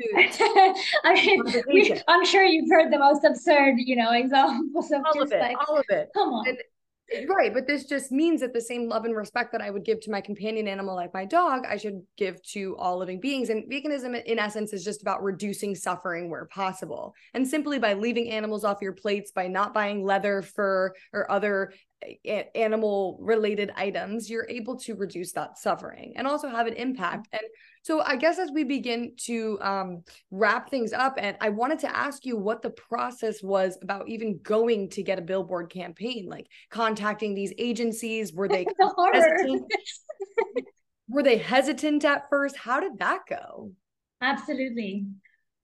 I 1.04 1.14
mean, 1.14 1.42
we, 1.72 2.00
i'm 2.08 2.24
sure 2.24 2.44
you've 2.44 2.70
heard 2.70 2.92
the 2.92 2.98
most 2.98 3.24
absurd 3.24 3.74
you 3.78 3.96
know 3.96 4.12
examples 4.12 4.90
of 4.90 5.02
all 5.04 5.22
of 5.22 5.32
it 5.32 5.40
like, 5.40 5.68
all 5.68 5.78
of 5.78 5.84
it. 5.88 6.08
come 6.14 6.28
on. 6.30 6.48
And, 6.48 6.58
right 7.28 7.54
but 7.54 7.66
this 7.66 7.84
just 7.84 8.12
means 8.12 8.40
that 8.40 8.52
the 8.52 8.60
same 8.60 8.88
love 8.88 9.04
and 9.04 9.16
respect 9.16 9.52
that 9.52 9.60
i 9.60 9.70
would 9.70 9.84
give 9.84 10.00
to 10.00 10.10
my 10.10 10.20
companion 10.20 10.68
animal 10.68 10.94
like 10.94 11.12
my 11.14 11.24
dog 11.24 11.64
i 11.68 11.76
should 11.76 12.02
give 12.16 12.42
to 12.42 12.76
all 12.78 12.98
living 12.98 13.20
beings. 13.20 13.48
And 13.48 13.70
veganism 13.70 14.22
in 14.24 14.38
essence 14.38 14.72
is 14.72 14.84
just 14.84 15.02
about 15.02 15.22
reducing 15.22 15.74
suffering 15.74 16.30
where 16.30 16.46
possible. 16.46 17.14
And 17.34 17.46
simply 17.46 17.78
by 17.78 17.94
leaving 17.94 18.30
animals 18.30 18.64
off 18.64 18.82
your 18.82 18.92
plates 18.92 19.30
by 19.30 19.48
not 19.48 19.74
buying 19.74 20.04
leather 20.04 20.42
fur 20.42 20.92
or 21.12 21.30
other 21.30 21.72
eh, 22.24 22.44
animal 22.54 23.18
related 23.20 23.72
items 23.76 24.30
you're 24.30 24.46
able 24.48 24.76
to 24.78 24.94
reduce 24.94 25.32
that 25.32 25.58
suffering 25.58 26.14
and 26.16 26.26
also 26.26 26.48
have 26.48 26.66
an 26.66 26.74
impact. 26.74 27.28
And 27.32 27.42
so 27.82 28.02
I 28.02 28.16
guess 28.16 28.38
as 28.38 28.50
we 28.52 28.64
begin 28.64 29.12
to 29.24 29.58
um, 29.60 30.04
wrap 30.30 30.70
things 30.70 30.92
up, 30.92 31.14
and 31.18 31.36
I 31.40 31.48
wanted 31.50 31.78
to 31.80 31.96
ask 31.96 32.24
you 32.24 32.36
what 32.36 32.62
the 32.62 32.70
process 32.70 33.42
was 33.42 33.78
about 33.82 34.08
even 34.08 34.40
going 34.42 34.90
to 34.90 35.02
get 35.02 35.18
a 35.18 35.22
billboard 35.22 35.70
campaign, 35.70 36.26
like 36.28 36.46
contacting 36.70 37.34
these 37.34 37.52
agencies. 37.58 38.32
Were 38.32 38.48
they 38.48 38.66
hesitant? 39.12 39.72
were 41.08 41.22
they 41.22 41.38
hesitant 41.38 42.04
at 42.04 42.28
first? 42.30 42.56
How 42.56 42.80
did 42.80 42.98
that 42.98 43.20
go? 43.28 43.72
Absolutely. 44.20 45.06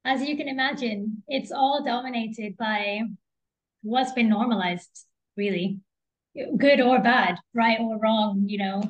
As 0.05 0.23
you 0.23 0.37
can 0.37 0.49
imagine, 0.49 1.23
it's 1.29 1.51
all 1.51 1.83
dominated 1.85 2.57
by 2.57 3.01
what's 3.83 4.13
been 4.13 4.29
normalized, 4.29 5.07
really, 5.37 5.81
good 6.59 6.81
or 6.81 7.01
bad, 7.01 7.37
right 7.55 7.79
or 7.81 7.99
wrong, 7.99 8.45
you 8.47 8.59
know 8.59 8.83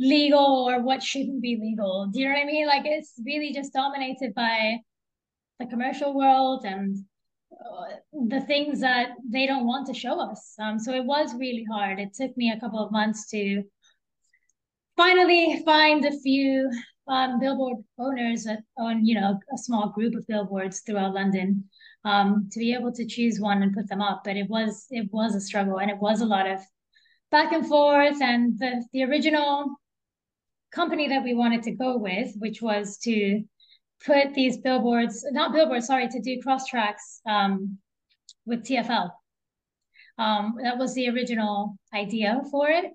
legal 0.00 0.66
or 0.66 0.82
what 0.82 1.02
shouldn't 1.02 1.42
be 1.42 1.58
legal. 1.60 2.08
Do 2.10 2.20
you 2.20 2.26
know 2.26 2.34
what 2.34 2.42
I 2.42 2.46
mean? 2.46 2.66
Like 2.66 2.82
it's 2.86 3.12
really 3.24 3.52
just 3.52 3.74
dominated 3.74 4.34
by 4.34 4.78
the 5.58 5.66
commercial 5.66 6.14
world 6.14 6.64
and 6.64 6.96
uh, 7.52 7.96
the 8.28 8.40
things 8.40 8.80
that 8.80 9.10
they 9.30 9.46
don't 9.46 9.66
want 9.66 9.86
to 9.86 9.94
show 9.94 10.18
us. 10.18 10.54
Um, 10.58 10.78
so 10.78 10.94
it 10.94 11.04
was 11.04 11.34
really 11.34 11.66
hard. 11.70 11.98
It 11.98 12.14
took 12.14 12.34
me 12.36 12.50
a 12.50 12.58
couple 12.58 12.82
of 12.82 12.90
months 12.90 13.28
to 13.28 13.62
finally 14.96 15.62
find 15.66 16.04
a 16.06 16.18
few 16.20 16.70
um, 17.06 17.38
billboard 17.38 17.78
owners 17.98 18.46
own, 18.78 19.04
you 19.04 19.14
know, 19.20 19.38
a 19.52 19.58
small 19.58 19.90
group 19.90 20.14
of 20.14 20.26
billboards 20.26 20.80
throughout 20.80 21.12
London 21.12 21.64
um, 22.06 22.48
to 22.52 22.58
be 22.58 22.72
able 22.72 22.92
to 22.92 23.06
choose 23.06 23.38
one 23.38 23.62
and 23.62 23.74
put 23.74 23.88
them 23.88 24.00
up. 24.00 24.22
But 24.24 24.36
it 24.38 24.48
was 24.48 24.86
it 24.88 25.08
was 25.12 25.34
a 25.34 25.40
struggle 25.40 25.78
and 25.78 25.90
it 25.90 25.98
was 25.98 26.22
a 26.22 26.26
lot 26.26 26.48
of 26.48 26.60
back 27.30 27.52
and 27.52 27.66
forth. 27.66 28.22
And 28.22 28.58
the 28.58 28.82
the 28.92 29.02
original 29.02 29.79
company 30.72 31.08
that 31.08 31.22
we 31.22 31.34
wanted 31.34 31.62
to 31.64 31.72
go 31.72 31.96
with, 31.96 32.32
which 32.38 32.62
was 32.62 32.98
to 32.98 33.42
put 34.04 34.34
these 34.34 34.58
billboards, 34.58 35.24
not 35.30 35.52
billboards, 35.52 35.86
sorry, 35.86 36.08
to 36.08 36.20
do 36.20 36.40
cross 36.42 36.66
tracks 36.66 37.20
um, 37.28 37.78
with 38.46 38.64
TFL. 38.64 39.10
Um, 40.18 40.56
that 40.62 40.78
was 40.78 40.94
the 40.94 41.08
original 41.08 41.76
idea 41.94 42.42
for 42.50 42.68
it. 42.68 42.86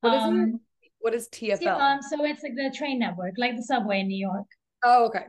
What 0.00 0.14
is, 0.14 0.22
um, 0.22 0.60
what 1.00 1.14
is 1.14 1.28
TFL? 1.28 1.80
Um, 1.80 2.02
so 2.02 2.24
it's 2.24 2.42
like 2.42 2.54
the 2.56 2.72
train 2.76 2.98
network, 2.98 3.34
like 3.36 3.56
the 3.56 3.62
subway 3.62 4.00
in 4.00 4.08
New 4.08 4.18
York. 4.18 4.46
Oh, 4.84 5.06
okay. 5.06 5.26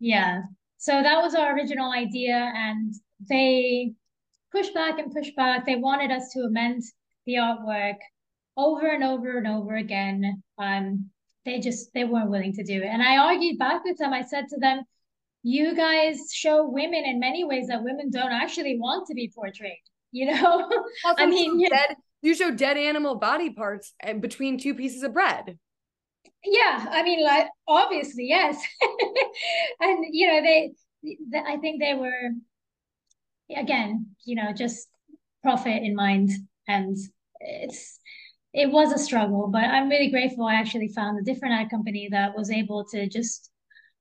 Yeah. 0.00 0.42
So 0.78 1.02
that 1.02 1.20
was 1.20 1.34
our 1.34 1.54
original 1.54 1.92
idea, 1.92 2.52
and 2.54 2.94
they 3.28 3.92
pushed 4.52 4.72
back 4.72 4.98
and 4.98 5.12
pushed 5.12 5.34
back. 5.36 5.66
They 5.66 5.76
wanted 5.76 6.12
us 6.12 6.30
to 6.32 6.40
amend 6.40 6.82
the 7.26 7.34
artwork 7.34 7.96
over 8.56 8.86
and 8.86 9.02
over 9.02 9.38
and 9.38 9.46
over 9.46 9.76
again. 9.76 10.42
Um, 10.56 11.10
they 11.44 11.60
just 11.60 11.92
they 11.94 12.04
weren't 12.04 12.30
willing 12.30 12.52
to 12.54 12.64
do 12.64 12.82
it. 12.82 12.86
And 12.86 13.02
I 13.02 13.16
argued 13.16 13.58
back 13.58 13.84
with 13.84 13.98
them. 13.98 14.12
I 14.12 14.22
said 14.22 14.48
to 14.48 14.58
them, 14.58 14.82
"You 15.42 15.74
guys 15.74 16.30
show 16.32 16.68
women 16.68 17.04
in 17.04 17.18
many 17.18 17.44
ways 17.44 17.68
that 17.68 17.82
women 17.82 18.10
don't 18.10 18.32
actually 18.32 18.78
want 18.78 19.06
to 19.08 19.14
be 19.14 19.30
portrayed." 19.34 19.82
You 20.12 20.26
know, 20.32 20.70
I 21.04 21.26
mean, 21.26 21.60
you, 21.60 21.68
dead, 21.68 21.96
you 22.22 22.34
show 22.34 22.50
dead 22.50 22.76
animal 22.76 23.16
body 23.16 23.50
parts 23.50 23.94
and 24.00 24.22
between 24.22 24.58
two 24.58 24.74
pieces 24.74 25.02
of 25.02 25.12
bread. 25.12 25.58
Yeah, 26.44 26.86
I 26.90 27.02
mean, 27.02 27.24
like 27.24 27.48
obviously, 27.66 28.28
yes, 28.28 28.62
and 29.80 30.04
you 30.10 30.26
know 30.26 30.40
they, 30.42 30.72
they, 31.02 31.38
I 31.38 31.56
think 31.58 31.80
they 31.80 31.94
were, 31.94 32.30
again, 33.56 34.06
you 34.24 34.36
know, 34.36 34.52
just 34.52 34.88
profit 35.42 35.82
in 35.82 35.94
mind, 35.94 36.30
and 36.66 36.96
it's 37.40 37.97
it 38.58 38.72
was 38.72 38.92
a 38.92 38.98
struggle, 38.98 39.46
but 39.46 39.62
I'm 39.62 39.88
really 39.88 40.10
grateful. 40.10 40.44
I 40.44 40.54
actually 40.54 40.88
found 40.88 41.16
a 41.16 41.22
different 41.22 41.54
ad 41.54 41.70
company 41.70 42.08
that 42.10 42.36
was 42.36 42.50
able 42.50 42.84
to 42.86 43.08
just 43.08 43.52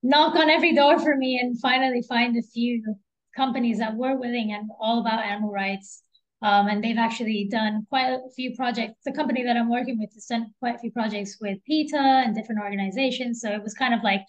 knock 0.01 0.35
on 0.35 0.49
every 0.49 0.73
door 0.73 0.97
for 0.97 1.15
me 1.15 1.39
and 1.39 1.59
finally 1.59 2.01
find 2.01 2.35
a 2.35 2.41
few 2.41 2.95
companies 3.35 3.77
that 3.77 3.95
were 3.95 4.17
willing 4.17 4.51
and 4.51 4.67
all 4.79 4.99
about 4.99 5.23
animal 5.23 5.51
rights. 5.51 6.01
Um, 6.41 6.67
and 6.69 6.83
they've 6.83 6.97
actually 6.97 7.47
done 7.51 7.85
quite 7.89 8.09
a 8.09 8.19
few 8.35 8.55
projects. 8.55 8.95
The 9.05 9.11
company 9.11 9.43
that 9.43 9.57
I'm 9.57 9.69
working 9.69 9.99
with 9.99 10.11
has 10.15 10.25
done 10.25 10.47
quite 10.59 10.75
a 10.75 10.79
few 10.79 10.91
projects 10.91 11.37
with 11.39 11.59
PETA 11.67 12.23
and 12.25 12.33
different 12.33 12.61
organizations. 12.61 13.41
So 13.41 13.51
it 13.51 13.61
was 13.61 13.75
kind 13.75 13.93
of 13.93 14.01
like, 14.03 14.21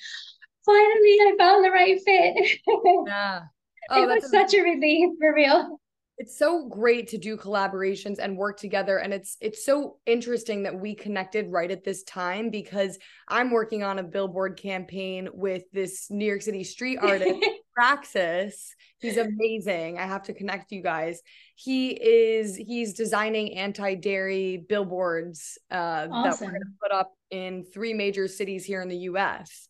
finally, 0.67 1.17
I 1.23 1.35
found 1.39 1.65
the 1.65 1.71
right 1.71 1.99
fit. 2.05 2.59
Yeah. 3.07 3.41
Oh, 3.91 4.03
it 4.03 4.07
was 4.07 4.31
such 4.31 4.53
a 4.53 4.61
relief 4.61 5.17
for 5.19 5.35
real 5.35 5.81
it's 6.19 6.39
so 6.39 6.69
great 6.69 7.09
to 7.09 7.19
do 7.19 7.37
collaborations 7.37 8.19
and 8.19 8.37
work 8.37 8.59
together 8.59 8.99
and 8.99 9.15
it's 9.15 9.37
it's 9.41 9.65
so 9.65 9.99
interesting 10.07 10.65
that 10.65 10.79
we 10.79 10.95
connected 10.95 11.51
right 11.51 11.71
at 11.71 11.85
this 11.85 12.03
time 12.05 12.51
because 12.51 12.99
i'm 13.29 13.51
working 13.51 13.83
on 13.83 13.99
a 13.99 14.03
billboard 14.03 14.59
campaign 14.59 15.29
with 15.33 15.63
this 15.73 16.11
new 16.11 16.27
york 16.27 16.43
city 16.43 16.65
street 16.65 16.99
artist 17.03 17.45
praxis. 17.79 18.75
He's 18.99 19.19
amazing. 19.19 19.99
I 19.99 20.07
have 20.07 20.25
to 20.25 20.35
connect 20.35 20.73
you 20.73 20.83
guys. 20.83 21.21
He 21.55 21.91
is 21.91 22.57
he's 22.57 22.93
designing 22.93 23.57
anti-dairy 23.57 24.65
billboards 24.69 25.59
uh, 25.71 26.09
awesome. 26.11 26.23
that 26.25 26.41
we're 26.41 26.51
going 26.51 26.63
to 26.63 26.79
put 26.83 26.91
up 26.91 27.13
in 27.31 27.65
three 27.73 27.95
major 27.95 28.27
cities 28.27 28.65
here 28.65 28.83
in 28.83 28.89
the 28.89 28.97
us 28.97 29.69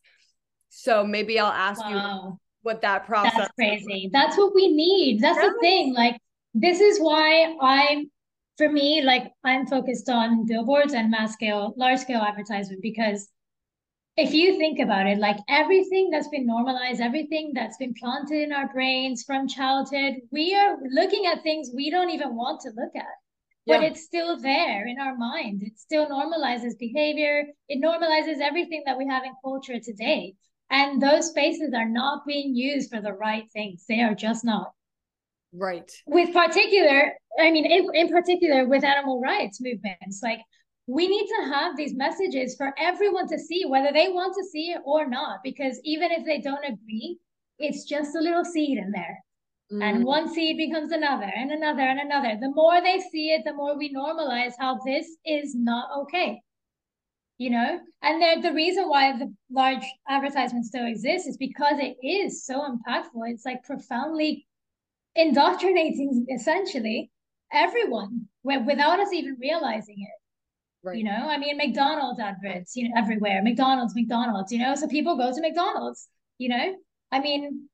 so 0.69 1.03
maybe 1.03 1.37
i'll 1.39 1.51
ask 1.51 1.81
wow. 1.81 2.23
you 2.23 2.39
what 2.61 2.81
that 2.81 3.05
process 3.05 3.33
that's 3.35 3.51
crazy. 3.55 4.09
That's 4.11 4.37
what 4.37 4.53
we 4.53 4.73
need. 4.73 5.21
That's 5.21 5.39
the 5.39 5.53
thing 5.61 5.93
like 5.93 6.17
this 6.53 6.79
is 6.79 6.99
why 6.99 7.55
I'm 7.61 8.09
for 8.57 8.69
me, 8.69 9.01
like 9.01 9.31
I'm 9.43 9.65
focused 9.67 10.09
on 10.09 10.45
billboards 10.45 10.93
and 10.93 11.09
mass 11.09 11.33
scale, 11.33 11.73
large 11.77 11.99
scale 11.99 12.21
advertisement 12.21 12.81
because 12.81 13.29
if 14.17 14.33
you 14.33 14.57
think 14.57 14.79
about 14.79 15.07
it, 15.07 15.17
like 15.17 15.37
everything 15.47 16.09
that's 16.11 16.27
been 16.27 16.45
normalized, 16.45 16.99
everything 16.99 17.53
that's 17.55 17.77
been 17.77 17.93
planted 17.97 18.41
in 18.41 18.51
our 18.51 18.67
brains 18.73 19.23
from 19.23 19.47
childhood, 19.47 20.15
we 20.29 20.53
are 20.53 20.75
looking 20.91 21.25
at 21.25 21.41
things 21.41 21.71
we 21.73 21.89
don't 21.89 22.09
even 22.09 22.35
want 22.35 22.59
to 22.61 22.69
look 22.75 22.93
at. 22.97 23.05
Yeah. 23.65 23.77
But 23.77 23.83
it's 23.85 24.03
still 24.03 24.37
there 24.37 24.85
in 24.85 24.99
our 24.99 25.15
mind. 25.15 25.63
It 25.63 25.79
still 25.79 26.07
normalizes 26.07 26.77
behavior. 26.77 27.45
It 27.69 27.81
normalizes 27.81 28.41
everything 28.41 28.83
that 28.85 28.97
we 28.97 29.07
have 29.07 29.23
in 29.23 29.31
culture 29.41 29.79
today. 29.79 30.35
And 30.69 31.01
those 31.01 31.29
spaces 31.29 31.73
are 31.73 31.87
not 31.87 32.25
being 32.27 32.55
used 32.55 32.89
for 32.89 32.99
the 32.99 33.13
right 33.13 33.49
things. 33.53 33.85
They 33.87 34.01
are 34.01 34.15
just 34.15 34.43
not. 34.43 34.73
Right. 35.53 35.91
With 36.05 36.33
particular, 36.33 37.13
I 37.39 37.51
mean, 37.51 37.65
in, 37.65 37.87
in 37.93 38.09
particular 38.09 38.67
with 38.67 38.83
animal 38.83 39.19
rights 39.19 39.59
movements, 39.61 40.21
like 40.23 40.39
we 40.87 41.07
need 41.07 41.27
to 41.27 41.53
have 41.53 41.77
these 41.77 41.95
messages 41.95 42.55
for 42.55 42.73
everyone 42.77 43.27
to 43.29 43.39
see, 43.39 43.65
whether 43.65 43.91
they 43.91 44.09
want 44.09 44.35
to 44.35 44.43
see 44.43 44.71
it 44.71 44.81
or 44.85 45.07
not, 45.07 45.39
because 45.43 45.79
even 45.83 46.11
if 46.11 46.25
they 46.25 46.39
don't 46.39 46.65
agree, 46.65 47.17
it's 47.57 47.83
just 47.83 48.15
a 48.15 48.19
little 48.19 48.45
seed 48.45 48.77
in 48.77 48.91
there. 48.91 49.23
Mm. 49.71 49.83
And 49.83 50.05
one 50.05 50.33
seed 50.33 50.57
becomes 50.57 50.91
another 50.91 51.29
and 51.35 51.51
another 51.51 51.83
and 51.83 51.99
another. 51.99 52.37
The 52.39 52.51
more 52.53 52.81
they 52.81 52.99
see 53.11 53.29
it, 53.29 53.43
the 53.45 53.53
more 53.53 53.77
we 53.77 53.93
normalize 53.93 54.53
how 54.59 54.79
this 54.85 55.07
is 55.25 55.55
not 55.55 55.89
okay. 56.01 56.41
You 57.37 57.51
know, 57.51 57.79
and 58.01 58.43
the 58.43 58.51
reason 58.51 58.89
why 58.89 59.17
the 59.17 59.33
large 59.49 59.85
advertisements 60.09 60.67
still 60.67 60.85
exist 60.85 61.27
is 61.27 61.37
because 61.37 61.75
it 61.79 61.95
is 62.05 62.45
so 62.45 62.61
impactful. 62.61 63.21
It's 63.27 63.45
like 63.45 63.63
profoundly 63.63 64.45
indoctrinating 65.15 66.25
essentially 66.33 67.11
everyone 67.51 68.27
without 68.43 68.99
us 68.99 69.11
even 69.13 69.37
realizing 69.39 69.95
it. 69.99 70.87
Right. 70.87 70.97
You 70.97 71.03
know, 71.03 71.27
I 71.27 71.37
mean, 71.37 71.57
McDonald's 71.57 72.19
adverts, 72.19 72.75
you 72.75 72.87
know, 72.87 72.95
everywhere. 72.97 73.41
McDonald's, 73.43 73.93
McDonald's, 73.95 74.51
you 74.51 74.59
know, 74.59 74.75
so 74.75 74.87
people 74.87 75.17
go 75.17 75.33
to 75.33 75.41
McDonald's, 75.41 76.07
you 76.37 76.47
know. 76.47 76.75
I 77.11 77.19
mean, 77.19 77.67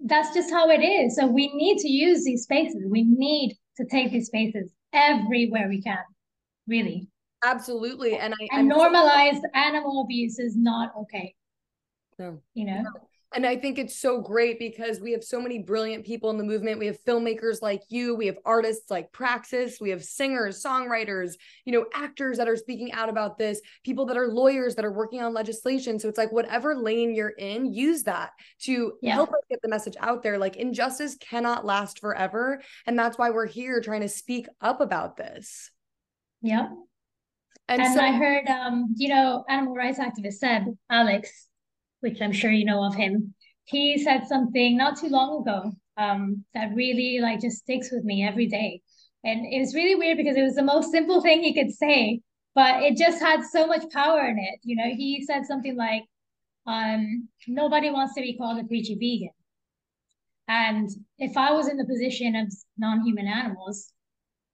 that's 0.00 0.34
just 0.34 0.50
how 0.50 0.68
it 0.68 0.82
is. 0.82 1.16
So 1.16 1.26
we 1.26 1.52
need 1.54 1.78
to 1.78 1.88
use 1.88 2.24
these 2.24 2.42
spaces. 2.42 2.84
We 2.86 3.04
need 3.04 3.56
to 3.78 3.86
take 3.86 4.12
these 4.12 4.26
spaces 4.26 4.70
everywhere 4.92 5.68
we 5.68 5.80
can, 5.80 6.04
really. 6.66 7.08
Absolutely. 7.42 8.16
And 8.16 8.34
I 8.34 8.48
and 8.58 8.68
normalized 8.68 9.42
so- 9.42 9.50
animal 9.54 10.02
abuse 10.02 10.38
is 10.38 10.56
not 10.56 10.92
okay. 10.98 11.34
No. 12.18 12.40
You 12.54 12.66
know? 12.66 12.82
No. 12.82 13.08
And 13.34 13.44
I 13.44 13.56
think 13.56 13.78
it's 13.78 13.98
so 13.98 14.20
great 14.20 14.60
because 14.60 15.00
we 15.00 15.10
have 15.10 15.24
so 15.24 15.40
many 15.40 15.58
brilliant 15.58 16.06
people 16.06 16.30
in 16.30 16.38
the 16.38 16.44
movement. 16.44 16.78
We 16.78 16.86
have 16.86 17.02
filmmakers 17.04 17.60
like 17.60 17.82
you, 17.88 18.14
we 18.14 18.26
have 18.26 18.38
artists 18.44 18.92
like 18.92 19.10
Praxis, 19.10 19.80
we 19.80 19.90
have 19.90 20.04
singers, 20.04 20.62
songwriters, 20.62 21.32
you 21.64 21.72
know, 21.72 21.84
actors 21.92 22.38
that 22.38 22.48
are 22.48 22.56
speaking 22.56 22.92
out 22.92 23.08
about 23.08 23.36
this, 23.36 23.60
people 23.82 24.06
that 24.06 24.16
are 24.16 24.28
lawyers 24.28 24.76
that 24.76 24.84
are 24.84 24.92
working 24.92 25.20
on 25.20 25.34
legislation. 25.34 25.98
So 25.98 26.08
it's 26.08 26.16
like 26.16 26.30
whatever 26.30 26.76
lane 26.76 27.12
you're 27.12 27.30
in, 27.30 27.72
use 27.72 28.04
that 28.04 28.30
to 28.60 28.92
yeah. 29.02 29.14
help 29.14 29.30
us 29.30 29.42
get 29.50 29.60
the 29.62 29.68
message 29.68 29.96
out 29.98 30.22
there. 30.22 30.38
Like 30.38 30.54
injustice 30.54 31.16
cannot 31.16 31.66
last 31.66 31.98
forever. 31.98 32.62
And 32.86 32.96
that's 32.96 33.18
why 33.18 33.30
we're 33.30 33.46
here 33.46 33.80
trying 33.80 34.02
to 34.02 34.08
speak 34.08 34.46
up 34.60 34.80
about 34.80 35.16
this. 35.16 35.72
Yeah. 36.40 36.68
And, 37.68 37.82
and 37.82 37.94
so, 37.94 38.00
I 38.00 38.12
heard, 38.12 38.46
um, 38.46 38.94
you 38.96 39.08
know, 39.08 39.44
animal 39.48 39.74
rights 39.74 39.98
activist 39.98 40.34
said, 40.34 40.66
Alex, 40.90 41.48
which 42.04 42.20
I'm 42.20 42.32
sure 42.32 42.52
you 42.52 42.64
know 42.64 42.84
of 42.84 42.94
him. 42.94 43.34
He 43.64 43.98
said 43.98 44.28
something 44.28 44.76
not 44.76 44.98
too 44.98 45.08
long 45.08 45.42
ago 45.42 45.72
um, 45.96 46.44
that 46.54 46.74
really 46.74 47.18
like 47.20 47.40
just 47.40 47.58
sticks 47.58 47.90
with 47.90 48.04
me 48.04 48.24
every 48.24 48.46
day. 48.46 48.82
And 49.24 49.46
it 49.50 49.58
was 49.58 49.74
really 49.74 49.94
weird 49.94 50.18
because 50.18 50.36
it 50.36 50.42
was 50.42 50.54
the 50.54 50.62
most 50.62 50.92
simple 50.92 51.22
thing 51.22 51.42
he 51.42 51.54
could 51.54 51.72
say, 51.72 52.20
but 52.54 52.82
it 52.82 52.96
just 52.96 53.20
had 53.20 53.42
so 53.42 53.66
much 53.66 53.90
power 53.90 54.20
in 54.20 54.38
it. 54.38 54.60
You 54.62 54.76
know, 54.76 54.94
he 54.94 55.24
said 55.26 55.46
something 55.46 55.76
like, 55.76 56.04
um, 56.66 57.28
nobody 57.48 57.90
wants 57.90 58.14
to 58.14 58.20
be 58.20 58.36
called 58.36 58.60
a 58.60 58.64
preachy 58.64 58.94
vegan. 58.94 59.34
And 60.46 60.90
if 61.18 61.36
I 61.38 61.52
was 61.52 61.68
in 61.68 61.78
the 61.78 61.86
position 61.86 62.36
of 62.36 62.52
non-human 62.76 63.26
animals, 63.26 63.90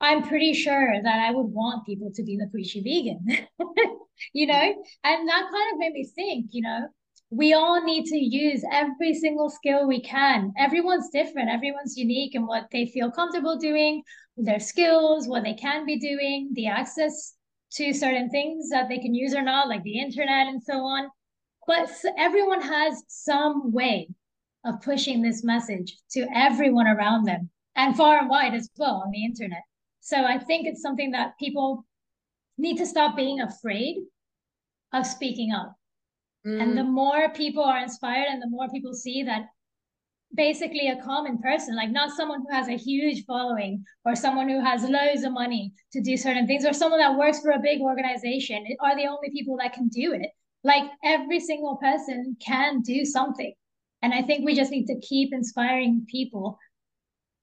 I'm 0.01 0.23
pretty 0.23 0.55
sure 0.55 0.95
that 1.03 1.21
I 1.21 1.33
would 1.33 1.47
want 1.47 1.85
people 1.85 2.11
to 2.15 2.23
be 2.23 2.37
the 2.37 2.49
preachy 2.51 2.81
vegan, 2.81 3.47
you 4.33 4.47
know? 4.47 4.85
And 5.05 5.29
that 5.29 5.51
kind 5.53 5.73
of 5.73 5.79
made 5.79 5.93
me 5.93 6.09
think, 6.15 6.47
you 6.53 6.63
know, 6.63 6.87
we 7.31 7.53
all 7.55 7.83
need 7.83 8.07
to 8.07 8.16
use 8.16 8.64
every 8.73 9.14
single 9.14 9.49
skill 9.49 9.87
we 9.87 10.03
can. 10.03 10.53
Everyone's 10.59 11.11
different, 11.11 11.49
everyone's 11.49 11.97
unique 11.97 12.35
in 12.35 12.47
what 12.47 12.66
they 12.73 12.87
feel 12.87 13.11
comfortable 13.11 13.57
doing, 13.57 14.03
their 14.37 14.59
skills, 14.59 15.29
what 15.29 15.45
they 15.45 15.55
can 15.55 15.87
be 15.87 15.99
doing, 15.99 16.51
the 16.55 16.66
access 16.66 17.35
to 17.73 17.93
certain 17.93 18.31
things 18.31 18.69
that 18.71 18.88
they 18.88 18.99
can 18.99 19.14
use 19.14 19.33
or 19.33 19.43
not, 19.43 19.69
like 19.69 19.85
the 19.85 20.01
internet 20.01 20.49
and 20.49 20.61
so 20.62 20.81
on. 20.81 21.09
But 21.69 21.88
everyone 22.19 22.62
has 22.62 23.05
some 23.07 23.73
way 23.73 24.09
of 24.64 24.83
pushing 24.83 25.23
this 25.23 25.45
message 25.45 25.97
to 26.12 26.27
everyone 26.35 26.88
around 26.88 27.25
them 27.25 27.49
and 27.77 27.97
far 27.97 28.19
and 28.19 28.29
wide 28.29 28.55
as 28.55 28.69
well 28.77 29.03
on 29.05 29.12
the 29.12 29.25
internet. 29.25 29.62
So 30.01 30.25
I 30.25 30.38
think 30.38 30.66
it's 30.66 30.83
something 30.83 31.12
that 31.12 31.38
people 31.38 31.87
need 32.59 32.79
to 32.79 32.87
stop 32.87 33.14
being 33.14 33.40
afraid 33.40 33.99
of 34.93 35.07
speaking 35.07 35.53
up. 35.53 35.77
Mm. 36.46 36.62
And 36.62 36.79
the 36.79 36.83
mm. 36.83 36.92
more 36.92 37.29
people 37.31 37.64
are 37.64 37.79
inspired 37.79 38.29
and 38.29 38.42
the 38.42 38.48
more 38.48 38.68
people 38.68 38.94
see 38.94 39.22
that 39.24 39.46
basically 40.35 40.88
a 40.88 41.03
common 41.03 41.38
person, 41.38 41.76
like 41.76 41.90
not 41.90 42.16
someone 42.16 42.42
who 42.42 42.55
has 42.55 42.68
a 42.68 42.76
huge 42.76 43.24
following 43.24 43.85
or 44.05 44.14
someone 44.14 44.48
who 44.48 44.62
has 44.62 44.85
loads 44.85 45.24
of 45.24 45.33
money 45.33 45.72
to 45.92 46.00
do 46.00 46.16
certain 46.16 46.46
things 46.46 46.64
or 46.64 46.72
someone 46.72 47.00
that 47.00 47.18
works 47.18 47.40
for 47.40 47.50
a 47.50 47.59
big 47.59 47.81
organization 47.81 48.64
are 48.81 48.96
the 48.96 49.07
only 49.07 49.31
people 49.31 49.57
that 49.59 49.72
can 49.72 49.88
do 49.88 50.12
it. 50.12 50.31
Like 50.62 50.85
every 51.05 51.40
single 51.40 51.76
person 51.76 52.37
can 52.44 52.81
do 52.83 53.05
something. 53.05 53.53
And 54.03 54.14
I 54.14 54.22
think 54.22 54.44
we 54.44 54.55
just 54.55 54.70
need 54.70 54.87
to 54.87 55.00
keep 55.00 55.33
inspiring 55.33 56.07
people 56.11 56.59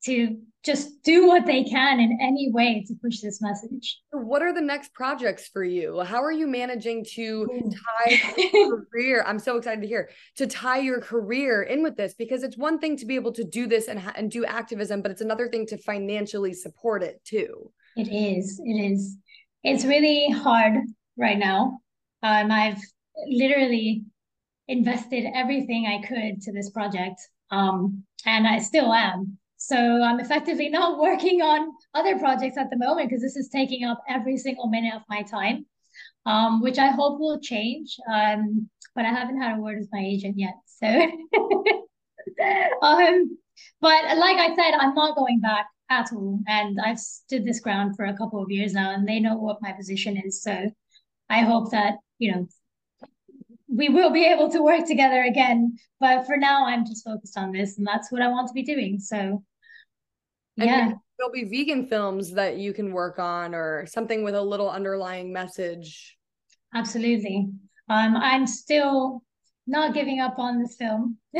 to 0.07 0.37
just 0.67 1.01
do 1.03 1.27
what 1.27 1.45
they 1.45 1.63
can 1.63 1.99
in 2.01 2.17
any 2.21 2.51
way 2.51 2.83
to 2.85 2.93
push 3.01 3.21
this 3.21 3.41
message. 3.41 3.99
What 4.11 4.41
are 4.41 4.53
the 4.53 4.61
next 4.61 4.93
projects 4.93 5.47
for 5.47 5.63
you? 5.63 6.01
How 6.01 6.21
are 6.21 6.31
you 6.31 6.45
managing 6.45 7.05
to 7.13 7.47
tie 8.05 8.19
your 8.53 8.85
career? 8.91 9.23
I'm 9.25 9.39
so 9.39 9.55
excited 9.55 9.81
to 9.81 9.87
hear 9.87 10.09
to 10.35 10.45
tie 10.45 10.79
your 10.79 10.99
career 10.99 11.63
in 11.63 11.83
with 11.83 11.95
this 11.95 12.15
because 12.15 12.43
it's 12.43 12.57
one 12.57 12.79
thing 12.79 12.97
to 12.97 13.05
be 13.05 13.15
able 13.15 13.31
to 13.33 13.45
do 13.45 13.65
this 13.65 13.87
and 13.87 14.01
and 14.15 14.29
do 14.29 14.43
activism, 14.43 15.01
but 15.01 15.11
it's 15.11 15.21
another 15.21 15.47
thing 15.47 15.65
to 15.67 15.77
financially 15.77 16.53
support 16.53 17.01
it 17.01 17.23
too. 17.23 17.71
It 17.95 18.09
is. 18.09 18.59
It 18.63 18.91
is. 18.91 19.17
It's 19.63 19.85
really 19.85 20.29
hard 20.31 20.75
right 21.17 21.37
now. 21.37 21.79
Um, 22.23 22.51
I've 22.51 22.81
literally 23.29 24.03
invested 24.67 25.25
everything 25.33 25.87
I 25.87 26.05
could 26.05 26.41
to 26.41 26.51
this 26.51 26.71
project, 26.71 27.21
um, 27.51 28.03
and 28.25 28.45
I 28.45 28.59
still 28.59 28.91
am. 28.91 29.37
So 29.57 29.75
I'm 29.75 30.19
effectively 30.19 30.69
not 30.79 30.99
working 30.99 31.41
on 31.41 31.71
other 31.93 32.17
projects 32.17 32.57
at 32.57 32.69
the 32.69 32.77
moment 32.77 33.09
because 33.09 33.21
this 33.21 33.35
is 33.35 33.49
taking 33.49 33.85
up 33.85 34.01
every 34.07 34.37
single 34.37 34.67
minute 34.67 34.95
of 34.95 35.01
my 35.09 35.23
time, 35.23 35.65
um, 36.25 36.61
which 36.61 36.77
I 36.77 36.87
hope 36.87 37.19
will 37.19 37.39
change. 37.39 37.97
Um, 38.11 38.69
but 38.95 39.05
I 39.05 39.09
haven't 39.09 39.41
had 39.41 39.57
a 39.57 39.61
word 39.61 39.79
with 39.79 39.89
my 39.91 39.99
agent 39.99 40.35
yet. 40.37 40.55
So, 40.65 40.87
um, 42.81 43.37
but 43.81 44.17
like 44.17 44.37
I 44.37 44.55
said, 44.55 44.73
I'm 44.79 44.95
not 44.95 45.15
going 45.15 45.39
back 45.39 45.67
at 45.89 46.11
all. 46.13 46.39
And 46.47 46.79
I've 46.83 46.99
stood 46.99 47.45
this 47.45 47.59
ground 47.59 47.95
for 47.95 48.05
a 48.05 48.17
couple 48.17 48.41
of 48.41 48.51
years 48.51 48.73
now, 48.73 48.91
and 48.91 49.07
they 49.07 49.19
know 49.19 49.35
what 49.35 49.61
my 49.61 49.71
position 49.71 50.17
is. 50.17 50.41
So 50.41 50.71
I 51.29 51.41
hope 51.41 51.71
that, 51.71 51.95
you 52.19 52.31
know, 52.31 52.47
we 53.67 53.89
will 53.89 54.11
be 54.11 54.25
able 54.25 54.49
to 54.51 54.63
work 54.63 54.87
together 54.87 55.23
again. 55.23 55.77
But 55.99 56.25
for 56.25 56.37
now, 56.37 56.65
I'm 56.65 56.85
just 56.85 57.05
focused 57.05 57.37
on 57.37 57.51
this, 57.51 57.77
and 57.77 57.85
that's 57.85 58.11
what 58.11 58.21
I 58.21 58.29
want 58.29 58.47
to 58.47 58.53
be 58.53 58.63
doing. 58.63 58.99
So, 58.99 59.43
yeah. 60.65 60.91
there'll 61.17 61.31
be 61.31 61.43
vegan 61.43 61.87
films 61.87 62.31
that 62.33 62.57
you 62.57 62.73
can 62.73 62.91
work 62.91 63.19
on, 63.19 63.53
or 63.53 63.85
something 63.87 64.23
with 64.23 64.35
a 64.35 64.41
little 64.41 64.69
underlying 64.69 65.31
message. 65.31 66.17
Absolutely. 66.73 67.49
Um, 67.89 68.17
I'm 68.17 68.47
still 68.47 69.21
not 69.65 69.93
giving 69.93 70.19
up 70.19 70.39
on 70.39 70.61
this 70.61 70.75
film, 70.77 71.17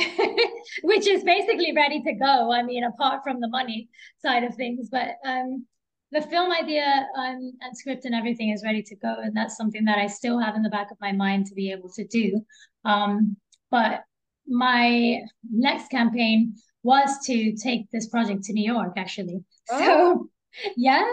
which 0.84 1.08
is 1.08 1.24
basically 1.24 1.74
ready 1.76 2.02
to 2.04 2.14
go. 2.14 2.52
I 2.52 2.64
mean, 2.64 2.84
apart 2.84 3.22
from 3.24 3.40
the 3.40 3.48
money 3.48 3.90
side 4.20 4.44
of 4.44 4.56
things, 4.56 4.90
but 4.92 5.16
um, 5.26 5.66
the 6.12 6.22
film 6.22 6.52
idea 6.52 7.08
um, 7.18 7.52
and 7.62 7.76
script 7.76 8.06
and 8.06 8.16
everything 8.16 8.50
is 8.50 8.64
ready 8.64 8.82
to 8.82 8.96
go 8.96 9.16
and 9.22 9.36
that's 9.36 9.58
something 9.58 9.84
that 9.86 9.98
i 9.98 10.08
still 10.08 10.40
have 10.40 10.56
in 10.56 10.62
the 10.62 10.70
back 10.70 10.90
of 10.92 10.98
my 11.02 11.12
mind 11.12 11.46
to 11.46 11.56
be 11.56 11.72
able 11.72 11.90
to 11.90 12.06
do 12.08 12.40
um, 12.86 13.36
but 13.72 14.04
my 14.48 15.20
next 15.52 15.90
campaign 15.90 16.56
was 16.88 17.20
to 17.26 17.56
take 17.56 17.90
this 17.92 18.08
project 18.08 18.44
to 18.44 18.54
new 18.54 18.66
york 18.66 18.94
actually 18.98 19.44
oh. 19.72 19.80
so 19.80 20.30
yeah 20.78 21.06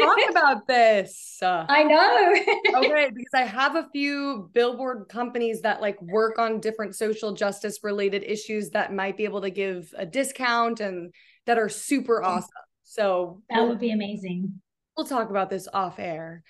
talk 0.00 0.18
about 0.30 0.66
this 0.66 1.38
i 1.42 1.84
know 1.84 2.34
okay 2.80 3.10
because 3.14 3.34
i 3.34 3.42
have 3.42 3.76
a 3.76 3.88
few 3.92 4.50
billboard 4.52 5.06
companies 5.08 5.60
that 5.60 5.80
like 5.80 6.00
work 6.02 6.38
on 6.38 6.58
different 6.58 6.96
social 6.96 7.32
justice 7.34 7.80
related 7.84 8.24
issues 8.24 8.70
that 8.70 8.92
might 8.92 9.16
be 9.16 9.24
able 9.24 9.42
to 9.42 9.50
give 9.50 9.92
a 9.96 10.06
discount 10.06 10.80
and 10.80 11.12
that 11.46 11.58
are 11.58 11.68
super 11.68 12.22
awesome 12.22 12.48
so 12.92 13.40
that 13.48 13.58
we'll, 13.58 13.70
would 13.70 13.80
be 13.80 13.90
amazing. 13.90 14.60
We'll 14.96 15.06
talk 15.06 15.30
about 15.30 15.48
this 15.48 15.66
off 15.72 15.98
air. 15.98 16.42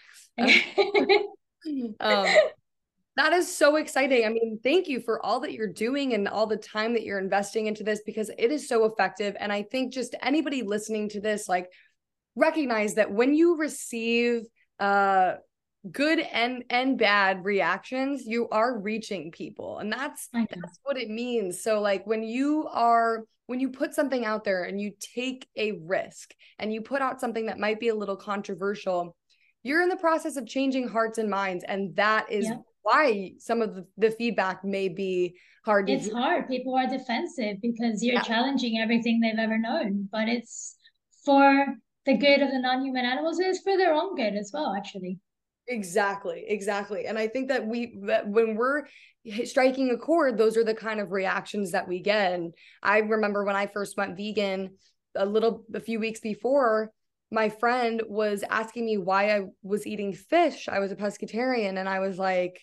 um, 2.01 2.27
that 3.17 3.33
is 3.33 3.55
so 3.55 3.77
exciting. 3.77 4.25
I 4.25 4.31
mean, 4.31 4.59
thank 4.63 4.89
you 4.89 5.01
for 5.01 5.25
all 5.25 5.41
that 5.41 5.53
you're 5.53 5.67
doing 5.67 6.15
and 6.15 6.27
all 6.27 6.47
the 6.47 6.57
time 6.57 6.95
that 6.95 7.03
you're 7.03 7.19
investing 7.19 7.67
into 7.67 7.85
this 7.85 8.01
because 8.07 8.31
it 8.39 8.51
is 8.51 8.69
so 8.69 8.87
effective. 8.87 9.37
And 9.39 9.53
I 9.53 9.63
think 9.63 9.93
just 9.93 10.15
anybody 10.23 10.63
listening 10.63 11.11
to 11.11 11.21
this, 11.21 11.49
like, 11.49 11.71
recognize 12.35 12.95
that 12.95 13.13
when 13.13 13.35
you 13.35 13.59
receive 13.59 14.43
uh 14.81 15.35
good 15.91 16.21
and 16.21 16.65
and 16.71 16.97
bad 16.97 17.45
reactions 17.45 18.25
you 18.25 18.49
are 18.51 18.79
reaching 18.79 19.33
people 19.33 19.79
and 19.79 19.93
that's 19.93 20.29
that's 20.33 20.79
what 20.85 20.97
it 20.97 21.11
means 21.11 21.63
so 21.63 21.81
like 21.81 22.07
when 22.07 22.23
you 22.23 22.69
are 22.71 23.25
when 23.47 23.59
you 23.59 23.69
put 23.69 23.93
something 23.93 24.25
out 24.25 24.45
there 24.45 24.63
and 24.63 24.81
you 24.81 24.93
take 25.15 25.47
a 25.57 25.73
risk 25.85 26.33
and 26.61 26.73
you 26.73 26.81
put 26.81 27.03
out 27.03 27.21
something 27.21 27.47
that 27.47 27.59
might 27.59 27.81
be 27.81 27.89
a 27.89 27.95
little 27.95 28.17
controversial 28.17 29.17
you're 29.65 29.83
in 29.83 29.89
the 29.89 29.97
process 29.97 30.37
of 30.37 30.47
changing 30.47 30.87
hearts 30.87 31.19
and 31.19 31.29
minds 31.29 31.65
and 31.67 31.95
that 31.97 32.31
is 32.31 32.47
yeah. 32.47 32.55
Why 32.83 33.33
some 33.39 33.63
of 33.63 33.75
the, 33.75 33.87
the, 33.97 34.11
feedback 34.11 34.65
may 34.65 34.89
be 34.89 35.37
hard 35.65 35.89
it's 35.89 36.11
hard 36.11 36.49
people 36.49 36.75
are 36.75 36.87
defensive 36.87 37.57
because 37.63 38.03
you're 38.03 38.15
yeah. 38.15 38.23
challenging 38.23 38.79
everything 38.79 39.21
they've 39.21 39.39
ever 39.39 39.59
known 39.59 40.09
but 40.11 40.29
it's 40.29 40.77
for 41.25 41.67
the 42.07 42.17
good 42.17 42.43
of 42.43 42.51
the 42.51 42.59
non-human 42.59 43.05
animals 43.05 43.39
it's 43.39 43.61
for 43.61 43.77
their 43.77 43.95
own 43.95 44.15
good 44.17 44.35
as 44.35 44.51
well 44.53 44.75
actually 44.77 45.19
Exactly, 45.69 46.45
exactly. 46.49 47.07
And 47.07 47.17
I 47.17 47.29
think 47.29 47.49
that 47.49 47.67
we 47.67 47.97
that 48.03 48.29
when 48.29 48.57
we're 48.57 48.83
striking 49.45 49.91
a 49.91 49.97
chord, 49.97 50.37
those 50.37 50.57
are 50.57 50.65
the 50.65 50.75
kind 50.75 50.99
of 50.99 51.13
reactions 51.13 51.71
that 51.73 51.87
we 51.87 52.01
get. 52.01 52.33
And 52.33 52.53
I 52.83 52.99
remember 52.99 53.45
when 53.45 53.57
I 53.57 53.69
first 53.69 53.97
went 53.97 54.17
vegan 54.17 54.71
a 55.15 55.25
little 55.25 55.65
a 55.73 55.81
few 55.81 56.01
weeks 56.01 56.21
before, 56.21 56.91
my 57.31 57.49
friend 57.49 58.03
was 58.09 58.43
asking 58.51 58.87
me 58.87 58.99
why 58.99 59.37
I 59.37 59.43
was 59.63 59.87
eating 59.87 60.13
fish. 60.13 60.69
I 60.69 60.81
was 60.81 60.91
a 60.91 60.97
pescatarian 60.97 61.79
and 61.79 61.89
I 61.89 62.01
was 62.01 62.19
like 62.19 62.61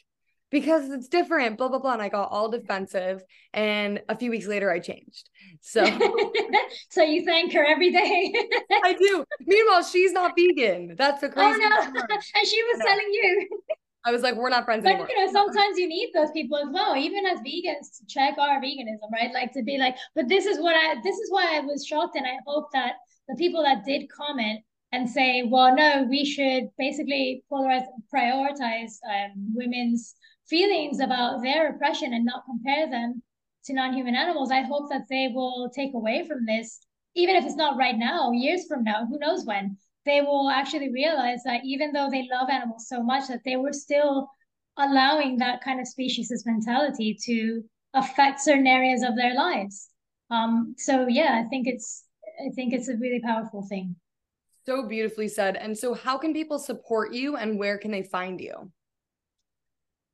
because 0.51 0.89
it's 0.89 1.07
different, 1.07 1.57
blah, 1.57 1.67
blah, 1.67 1.79
blah. 1.79 1.93
And 1.93 2.01
I 2.01 2.09
got 2.09 2.31
all 2.31 2.49
defensive. 2.49 3.23
And 3.53 4.01
a 4.09 4.15
few 4.15 4.31
weeks 4.31 4.47
later, 4.47 4.71
I 4.71 4.79
changed. 4.79 5.29
So, 5.62 5.85
so 6.89 7.03
you 7.03 7.25
thank 7.25 7.53
her 7.53 7.65
every 7.65 7.91
day. 7.91 8.33
I 8.83 8.93
do. 8.93 9.23
Meanwhile, 9.45 9.83
she's 9.83 10.12
not 10.12 10.33
vegan. 10.38 10.95
That's 10.97 11.21
the 11.21 11.27
oh, 11.27 11.31
crazy. 11.31 11.62
Oh, 11.63 11.91
no. 11.93 12.01
and 12.35 12.47
she 12.47 12.63
was 12.63 12.81
telling 12.85 13.09
you. 13.12 13.47
I 14.05 14.12
was 14.12 14.21
like, 14.21 14.35
we're 14.35 14.49
not 14.49 14.63
friends 14.65 14.83
but, 14.83 14.91
anymore. 14.91 15.09
you 15.09 15.25
know, 15.25 15.31
sometimes 15.31 15.77
you 15.77 15.88
need 15.88 16.12
those 16.15 16.31
people 16.31 16.57
as 16.57 16.69
well, 16.71 16.95
even 16.95 17.25
as 17.25 17.39
vegans, 17.39 17.99
to 17.99 18.05
check 18.07 18.35
our 18.39 18.62
veganism, 18.62 19.12
right? 19.12 19.33
Like 19.33 19.51
to 19.53 19.62
be 19.62 19.77
like, 19.77 19.97
but 20.15 20.29
this 20.29 20.45
is 20.45 20.57
what 20.57 20.75
I, 20.75 20.95
this 21.03 21.17
is 21.17 21.29
why 21.29 21.57
I 21.57 21.59
was 21.59 21.85
shocked. 21.85 22.15
And 22.15 22.25
I 22.25 22.38
hope 22.47 22.71
that 22.71 22.93
the 23.27 23.35
people 23.35 23.62
that 23.63 23.83
did 23.85 24.09
comment 24.09 24.62
and 24.91 25.10
say, 25.10 25.43
well, 25.45 25.75
no, 25.75 26.06
we 26.10 26.25
should 26.25 26.69
basically 26.78 27.43
polarize, 27.52 27.86
prioritize 28.13 28.93
um, 29.08 29.54
women's 29.54 30.15
feelings 30.49 30.99
about 30.99 31.41
their 31.41 31.69
oppression 31.69 32.13
and 32.13 32.25
not 32.25 32.43
compare 32.45 32.89
them 32.89 33.21
to 33.65 33.73
non-human 33.73 34.15
animals 34.15 34.52
i 34.52 34.62
hope 34.62 34.89
that 34.89 35.04
they 35.10 35.30
will 35.36 35.69
take 35.75 35.93
away 35.93 36.25
from 36.25 36.45
this 36.45 36.80
even 37.13 37.36
if 37.36 37.45
it's 37.45 37.58
not 37.58 37.78
right 37.78 37.97
now 37.97 38.32
years 38.32 38.65
from 38.67 38.84
now 38.84 39.06
who 39.06 39.19
knows 39.19 39.45
when 39.45 39.78
they 40.06 40.21
will 40.21 40.49
actually 40.49 40.91
realize 40.91 41.43
that 41.43 41.62
even 41.63 41.91
though 41.91 42.10
they 42.10 42.28
love 42.32 42.49
animals 42.49 42.88
so 42.88 43.04
much 43.04 43.28
that 43.28 43.41
they 43.45 43.58
were 43.58 43.73
still 43.73 44.28
allowing 44.80 45.38
that 45.38 45.62
kind 45.62 45.80
of 45.80 45.88
speciesist 45.88 46.45
mentality 46.45 47.17
to 47.25 47.62
affect 47.93 48.39
certain 48.39 48.67
areas 48.67 49.04
of 49.04 49.15
their 49.15 49.34
lives. 49.36 49.89
Um, 50.32 50.75
so 50.78 51.08
yeah, 51.08 51.41
I 51.43 51.47
think 51.49 51.67
it's 51.67 52.06
I 52.39 52.49
think 52.56 52.73
it's 52.73 52.88
a 52.88 52.95
really 52.95 53.21
powerful 53.21 53.65
thing. 53.67 53.95
So 54.69 54.84
beautifully 54.84 55.27
said. 55.27 55.55
And 55.55 55.75
so 55.75 55.95
how 55.95 56.19
can 56.19 56.32
people 56.32 56.60
support 56.60 57.12
you 57.12 57.38
and 57.38 57.58
where 57.58 57.79
can 57.79 57.89
they 57.89 58.03
find 58.03 58.39
you? 58.39 58.71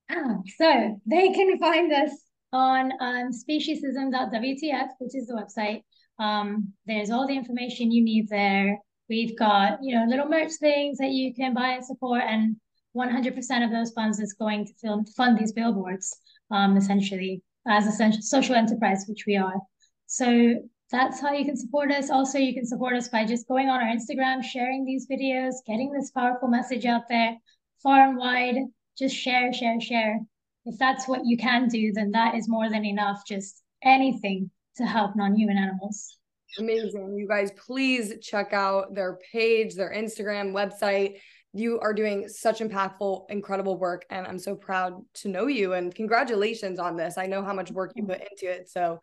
Ah, 0.09 0.37
so 0.57 1.01
they 1.05 1.33
can 1.33 1.59
find 1.59 1.91
us 1.91 2.11
on 2.53 2.93
um, 3.01 3.31
speciesism.wtf, 3.33 4.87
which 4.99 5.13
is 5.13 5.27
the 5.27 5.33
website. 5.33 5.81
Um, 6.19 6.71
there's 6.85 7.11
all 7.11 7.27
the 7.27 7.35
information 7.35 7.91
you 7.91 8.01
need 8.01 8.29
there. 8.29 8.79
We've 9.09 9.37
got, 9.37 9.79
you 9.81 9.93
know, 9.93 10.05
little 10.07 10.29
merch 10.29 10.53
things 10.53 10.99
that 10.99 11.11
you 11.11 11.33
can 11.33 11.53
buy 11.53 11.71
and 11.71 11.85
support, 11.85 12.21
and 12.25 12.55
100% 12.95 13.65
of 13.65 13.71
those 13.71 13.91
funds 13.91 14.21
is 14.21 14.31
going 14.39 14.69
to 14.83 15.03
fund 15.17 15.37
these 15.37 15.51
billboards, 15.51 16.17
um, 16.49 16.77
essentially, 16.77 17.41
as 17.67 17.87
a 17.87 18.21
social 18.21 18.55
enterprise, 18.55 19.03
which 19.09 19.25
we 19.27 19.35
are. 19.35 19.59
So 20.05 20.61
that's 20.91 21.19
how 21.19 21.33
you 21.33 21.45
can 21.45 21.57
support 21.57 21.91
us. 21.91 22.09
Also, 22.09 22.37
you 22.37 22.53
can 22.53 22.65
support 22.65 22.95
us 22.95 23.09
by 23.09 23.25
just 23.25 23.47
going 23.47 23.69
on 23.69 23.81
our 23.81 23.87
Instagram, 23.87 24.43
sharing 24.43 24.85
these 24.85 25.07
videos, 25.07 25.55
getting 25.65 25.91
this 25.91 26.11
powerful 26.11 26.47
message 26.47 26.85
out 26.85 27.03
there 27.09 27.37
far 27.81 28.07
and 28.07 28.17
wide. 28.17 28.55
Just 28.97 29.15
share, 29.15 29.51
share, 29.53 29.79
share. 29.79 30.19
If 30.65 30.77
that's 30.79 31.07
what 31.07 31.21
you 31.25 31.37
can 31.37 31.67
do, 31.67 31.91
then 31.93 32.11
that 32.11 32.35
is 32.35 32.47
more 32.47 32.69
than 32.69 32.85
enough. 32.85 33.21
Just 33.27 33.63
anything 33.83 34.49
to 34.77 34.85
help 34.85 35.15
non 35.15 35.35
human 35.35 35.57
animals. 35.57 36.17
Amazing. 36.57 37.15
You 37.17 37.27
guys, 37.27 37.51
please 37.51 38.13
check 38.21 38.53
out 38.53 38.95
their 38.95 39.19
page, 39.31 39.75
their 39.75 39.93
Instagram, 39.93 40.53
website. 40.53 41.17
You 41.53 41.79
are 41.79 41.93
doing 41.93 42.27
such 42.27 42.59
impactful, 42.59 43.29
incredible 43.29 43.77
work. 43.77 44.05
And 44.09 44.25
I'm 44.25 44.39
so 44.39 44.55
proud 44.55 45.01
to 45.15 45.29
know 45.29 45.47
you. 45.47 45.73
And 45.73 45.93
congratulations 45.93 46.79
on 46.79 46.95
this. 46.95 47.17
I 47.17 47.27
know 47.27 47.43
how 47.43 47.53
much 47.53 47.71
work 47.71 47.91
you 47.95 48.03
put 48.05 48.21
into 48.21 48.51
it. 48.51 48.69
So, 48.69 48.99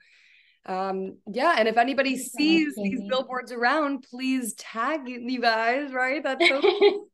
um, 0.66 1.16
yeah. 1.27 1.57
And 1.59 1.68
if 1.68 1.77
anybody 1.77 2.16
sees 2.16 2.75
these 2.77 3.01
billboards 3.09 3.53
around, 3.53 4.07
please 4.09 4.55
tag 4.55 5.01
you 5.07 5.40
guys, 5.40 5.92
right? 5.92 6.22
That's 6.22 6.46
so. 6.48 6.61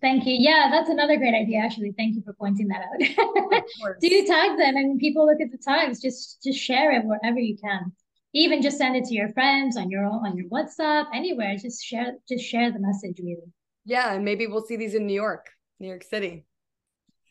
Thank 0.00 0.24
you. 0.24 0.34
Yeah, 0.38 0.68
that's 0.70 0.88
another 0.88 1.18
great 1.18 1.34
idea. 1.34 1.58
Actually, 1.58 1.92
thank 1.92 2.14
you 2.14 2.22
for 2.22 2.32
pointing 2.32 2.68
that 2.68 2.80
out. 2.80 3.62
Do 4.00 4.08
you 4.08 4.26
tag 4.26 4.56
them, 4.56 4.76
and 4.76 4.98
people 4.98 5.26
look 5.26 5.42
at 5.42 5.52
the 5.52 5.58
tags. 5.58 6.00
Just 6.00 6.42
just 6.42 6.58
share 6.58 6.90
it 6.92 7.04
wherever 7.04 7.38
you 7.38 7.58
can 7.58 7.92
even 8.34 8.62
just 8.62 8.78
send 8.78 8.96
it 8.96 9.04
to 9.04 9.14
your 9.14 9.28
friends 9.32 9.76
on 9.76 9.90
your 9.90 10.04
on 10.04 10.36
your 10.36 10.48
WhatsApp, 10.48 11.06
anywhere. 11.14 11.56
Just 11.56 11.84
share 11.84 12.14
just 12.28 12.44
share 12.44 12.72
the 12.72 12.78
message 12.78 13.18
really. 13.22 13.52
Yeah, 13.84 14.14
and 14.14 14.24
maybe 14.24 14.46
we'll 14.46 14.64
see 14.64 14.76
these 14.76 14.94
in 14.94 15.06
New 15.06 15.14
York, 15.14 15.50
New 15.80 15.88
York 15.88 16.04
City. 16.04 16.44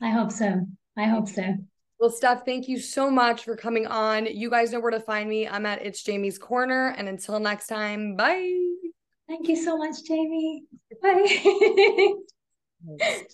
I 0.01 0.09
hope 0.09 0.31
so. 0.31 0.65
I 0.97 1.05
hope 1.05 1.27
so. 1.27 1.55
Well, 2.01 2.09
Steph, 2.09 2.45
thank 2.45 2.67
you 2.67 2.79
so 2.79 3.11
much 3.11 3.43
for 3.43 3.55
coming 3.55 3.85
on. 3.85 4.25
You 4.25 4.49
guys 4.49 4.71
know 4.71 4.79
where 4.79 4.89
to 4.89 4.99
find 4.99 5.29
me. 5.29 5.47
I'm 5.47 5.67
at 5.67 5.85
It's 5.85 6.01
Jamie's 6.01 6.39
Corner. 6.39 6.95
And 6.97 7.07
until 7.07 7.39
next 7.39 7.67
time, 7.67 8.15
bye. 8.15 8.57
Thank 9.27 9.47
you 9.47 9.55
so 9.55 9.77
much, 9.77 10.03
Jamie. 10.03 10.63
Bye. 10.99 12.13